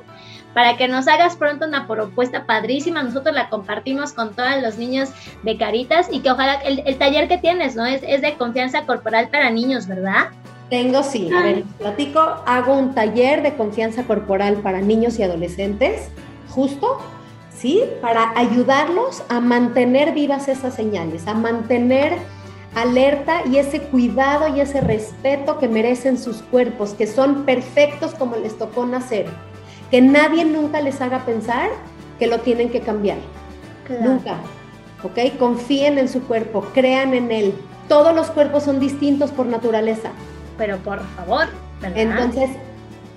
para 0.53 0.77
que 0.77 0.87
nos 0.87 1.07
hagas 1.07 1.35
pronto 1.35 1.65
una 1.65 1.85
propuesta 1.85 2.45
padrísima. 2.45 3.03
Nosotros 3.03 3.35
la 3.35 3.49
compartimos 3.49 4.13
con 4.13 4.33
todos 4.33 4.61
los 4.61 4.77
niños 4.77 5.09
de 5.43 5.57
Caritas 5.57 6.07
y 6.11 6.21
que 6.21 6.31
ojalá 6.31 6.55
el, 6.63 6.97
taller 6.97 7.27
que 7.27 7.37
tienes, 7.37 7.75
¿no? 7.75 7.85
Es, 7.85 8.01
es 8.07 8.21
de 8.21 8.35
confianza 8.35 8.85
corporal 8.85 9.29
para 9.29 9.49
niños, 9.49 9.87
¿verdad? 9.87 10.29
Tengo, 10.69 11.03
sí. 11.03 11.29
A 11.31 11.43
ver, 11.43 11.63
platico. 11.77 12.19
Hago 12.19 12.75
un 12.75 12.95
taller 12.95 13.43
de 13.43 13.55
confianza 13.55 14.03
corporal 14.03 14.55
para 14.57 14.81
niños 14.81 15.19
y 15.19 15.23
adolescentes, 15.23 16.09
justo, 16.49 16.97
¿sí? 17.55 17.83
Para 18.01 18.31
ayudarlos 18.35 19.23
a 19.29 19.39
mantener 19.39 20.13
vivas 20.13 20.47
esas 20.47 20.73
señales, 20.73 21.27
a 21.27 21.35
mantener 21.35 22.13
alerta 22.73 23.41
y 23.49 23.57
ese 23.57 23.79
cuidado 23.79 24.53
y 24.55 24.59
ese 24.59 24.81
respeto 24.81 25.59
que 25.59 25.67
merecen 25.67 26.17
sus 26.17 26.41
cuerpos, 26.41 26.93
que 26.93 27.07
son 27.07 27.45
perfectos 27.45 28.15
como 28.15 28.35
les 28.35 28.57
tocó 28.57 28.85
nacer. 28.85 29.27
Que 29.91 30.01
nadie 30.01 30.45
nunca 30.45 30.81
les 30.81 30.99
haga 30.99 31.25
pensar 31.25 31.69
que 32.17 32.25
lo 32.25 32.39
tienen 32.39 32.69
que 32.69 32.81
cambiar. 32.81 33.17
Nunca. 34.01 34.37
¿Ok? 35.03 35.37
Confíen 35.37 35.99
en 35.99 36.09
su 36.09 36.23
cuerpo, 36.23 36.65
crean 36.73 37.13
en 37.13 37.31
él. 37.31 37.53
Todos 37.87 38.15
los 38.15 38.31
cuerpos 38.31 38.63
son 38.63 38.79
distintos 38.79 39.29
por 39.29 39.45
naturaleza 39.45 40.09
pero 40.57 40.77
por 40.77 40.99
favor, 41.15 41.47
¿verdad? 41.81 41.97
Entonces, 41.97 42.49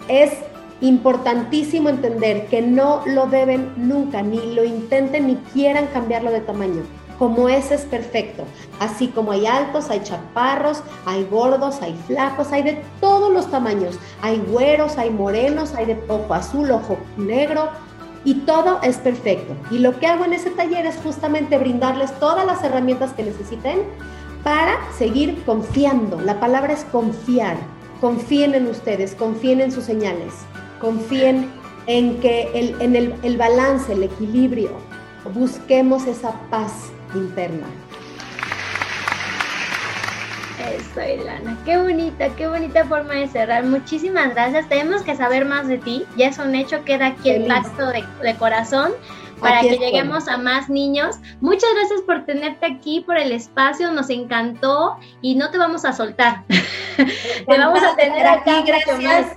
es 0.08 0.32
importantísimo 0.80 1.88
entender 1.88 2.46
que 2.46 2.62
no 2.62 3.02
lo 3.06 3.26
deben 3.26 3.72
nunca, 3.76 4.22
ni 4.22 4.54
lo 4.54 4.64
intenten, 4.64 5.26
ni 5.26 5.36
quieran 5.52 5.86
cambiarlo 5.92 6.30
de 6.30 6.40
tamaño. 6.40 6.82
Como 7.18 7.48
ese 7.48 7.74
es 7.74 7.82
perfecto. 7.82 8.44
Así 8.78 9.08
como 9.08 9.32
hay 9.32 9.44
altos, 9.44 9.90
hay 9.90 10.00
chaparros, 10.04 10.84
hay 11.04 11.24
gordos, 11.24 11.82
hay 11.82 11.98
flacos, 12.06 12.52
hay 12.52 12.62
de 12.62 12.82
todos 13.00 13.32
los 13.32 13.50
tamaños. 13.50 13.98
Hay 14.22 14.38
güeros, 14.38 14.98
hay 14.98 15.10
morenos, 15.10 15.74
hay 15.74 15.86
de 15.86 16.00
ojo 16.08 16.32
azul, 16.32 16.70
ojo 16.70 16.96
negro, 17.16 17.70
y 18.24 18.34
todo 18.34 18.80
es 18.82 18.98
perfecto. 18.98 19.54
Y 19.70 19.78
lo 19.78 19.98
que 19.98 20.06
hago 20.06 20.24
en 20.24 20.32
ese 20.32 20.50
taller 20.50 20.86
es 20.86 20.96
justamente 20.96 21.58
brindarles 21.58 22.12
todas 22.20 22.46
las 22.46 22.62
herramientas 22.62 23.12
que 23.14 23.24
necesiten 23.24 23.80
para 24.48 24.78
seguir 24.96 25.44
confiando. 25.44 26.18
La 26.22 26.40
palabra 26.40 26.72
es 26.72 26.82
confiar. 26.84 27.58
Confíen 28.00 28.54
en 28.54 28.66
ustedes, 28.66 29.14
confíen 29.14 29.60
en 29.60 29.70
sus 29.70 29.84
señales, 29.84 30.32
confíen 30.80 31.50
en 31.86 32.18
que 32.20 32.48
el, 32.54 32.74
en 32.80 32.96
el, 32.96 33.36
balance, 33.36 33.92
el 33.92 34.04
equilibrio, 34.04 34.70
busquemos 35.34 36.06
esa 36.06 36.32
paz 36.48 36.90
interna. 37.14 37.66
Eso, 40.74 41.02
Ilana. 41.02 41.58
Qué 41.66 41.76
bonita, 41.76 42.30
qué 42.30 42.48
bonita 42.48 42.86
forma 42.86 43.16
de 43.16 43.28
cerrar. 43.28 43.64
Muchísimas 43.64 44.30
gracias. 44.30 44.66
Tenemos 44.70 45.02
que 45.02 45.14
saber 45.14 45.44
más 45.44 45.68
de 45.68 45.76
ti. 45.76 46.06
Ya 46.16 46.28
es 46.28 46.38
un 46.38 46.54
hecho, 46.54 46.84
queda 46.86 47.08
aquí 47.08 47.28
el 47.28 47.46
pacto 47.46 47.88
de, 47.88 48.02
de 48.22 48.34
corazón 48.36 48.92
para 49.40 49.60
que 49.60 49.76
lleguemos 49.78 50.28
a 50.28 50.36
más 50.36 50.68
niños. 50.68 51.16
Muchas 51.40 51.70
gracias 51.74 52.02
por 52.02 52.24
tenerte 52.24 52.66
aquí, 52.66 53.00
por 53.00 53.16
el 53.16 53.32
espacio, 53.32 53.90
nos 53.90 54.10
encantó 54.10 54.96
y 55.20 55.34
no 55.34 55.50
te 55.50 55.58
vamos 55.58 55.84
a 55.84 55.92
soltar. 55.92 56.44
te 56.96 57.58
vamos 57.58 57.82
a 57.82 57.96
tener 57.96 58.26
aquí, 58.26 58.62
gracias. 58.66 59.36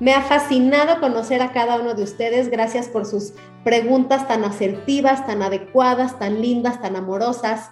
Me 0.00 0.14
ha 0.14 0.22
fascinado 0.22 1.00
conocer 1.00 1.42
a 1.42 1.52
cada 1.52 1.76
uno 1.80 1.94
de 1.94 2.04
ustedes. 2.04 2.50
Gracias 2.50 2.88
por 2.88 3.04
sus 3.04 3.32
preguntas 3.64 4.28
tan 4.28 4.44
asertivas, 4.44 5.26
tan 5.26 5.42
adecuadas, 5.42 6.18
tan 6.18 6.40
lindas, 6.40 6.80
tan 6.80 6.94
amorosas. 6.94 7.70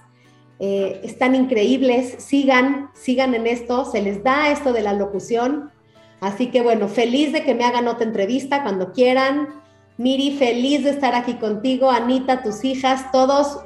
Eh, 0.58 1.00
están 1.04 1.36
increíbles. 1.36 2.16
Sigan, 2.18 2.90
sigan 2.94 3.34
en 3.34 3.46
esto. 3.46 3.84
Se 3.84 4.02
les 4.02 4.24
da 4.24 4.50
esto 4.50 4.72
de 4.72 4.82
la 4.82 4.92
locución. 4.92 5.70
Así 6.20 6.50
que 6.50 6.62
bueno, 6.62 6.88
feliz 6.88 7.32
de 7.32 7.44
que 7.44 7.54
me 7.54 7.64
hagan 7.64 7.86
otra 7.86 8.06
entrevista 8.06 8.62
cuando 8.62 8.92
quieran. 8.92 9.62
Miri, 9.98 10.36
feliz 10.36 10.84
de 10.84 10.90
estar 10.90 11.14
aquí 11.14 11.34
contigo, 11.34 11.90
Anita, 11.90 12.42
tus 12.42 12.64
hijas, 12.64 13.10
todos. 13.12 13.60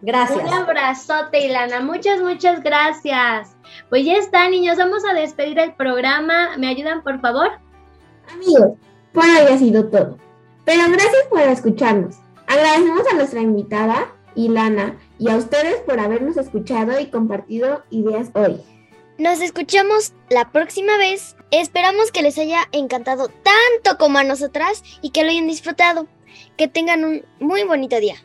Gracias. 0.00 0.44
Un 0.44 0.52
abrazote, 0.52 1.46
Ilana. 1.46 1.80
Muchas, 1.80 2.20
muchas 2.20 2.62
gracias. 2.62 3.56
Pues 3.88 4.04
ya 4.04 4.14
está, 4.14 4.48
niños. 4.48 4.78
Vamos 4.78 5.04
a 5.04 5.14
despedir 5.14 5.58
el 5.58 5.74
programa. 5.74 6.56
¿Me 6.56 6.68
ayudan, 6.68 7.02
por 7.02 7.20
favor? 7.20 7.50
Amigos, 8.32 8.78
por 9.12 9.24
hoy 9.24 9.52
ha 9.52 9.58
sido 9.58 9.88
todo. 9.88 10.18
Pero 10.64 10.82
gracias 10.90 11.24
por 11.30 11.40
escucharnos. 11.40 12.16
Agradecemos 12.46 13.02
a 13.10 13.14
nuestra 13.14 13.40
invitada, 13.40 14.08
Ilana, 14.34 14.98
y 15.18 15.30
a 15.30 15.36
ustedes 15.36 15.80
por 15.82 15.98
habernos 15.98 16.36
escuchado 16.36 16.98
y 17.00 17.06
compartido 17.06 17.82
ideas 17.90 18.30
hoy. 18.34 18.60
Nos 19.18 19.40
escuchamos 19.40 20.12
la 20.30 20.50
próxima 20.52 20.96
vez. 20.96 21.37
Esperamos 21.50 22.12
que 22.12 22.22
les 22.22 22.38
haya 22.38 22.68
encantado 22.72 23.28
tanto 23.28 23.98
como 23.98 24.18
a 24.18 24.24
nosotras 24.24 24.82
y 25.00 25.10
que 25.10 25.24
lo 25.24 25.30
hayan 25.30 25.46
disfrutado. 25.46 26.06
Que 26.56 26.68
tengan 26.68 27.04
un 27.04 27.24
muy 27.40 27.64
bonito 27.64 27.98
día. 28.00 28.16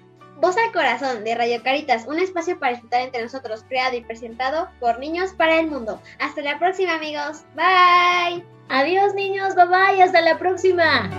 Voz 0.42 0.58
al 0.58 0.74
Corazón 0.74 1.24
de 1.24 1.36
Radio 1.36 1.64
Caritas, 1.64 2.06
un 2.06 2.20
espacio 2.20 2.60
para 2.60 2.74
disfrutar 2.74 3.02
entre 3.02 3.24
nosotros, 3.24 3.64
creado 3.70 3.96
y 3.96 4.02
presentado 4.02 4.68
por 4.82 5.00
niños 5.00 5.32
para 5.32 5.58
el 5.58 5.68
mundo. 5.68 6.02
Hasta 6.20 6.42
la 6.42 6.60
próxima, 6.60 6.96
amigos. 6.96 7.44
Bye. 7.56 8.44
Adiós, 8.68 9.14
niños. 9.14 9.56
Bye 9.56 9.68
bye. 9.68 10.04
Hasta 10.04 10.20
la 10.20 10.38
próxima. 10.38 11.10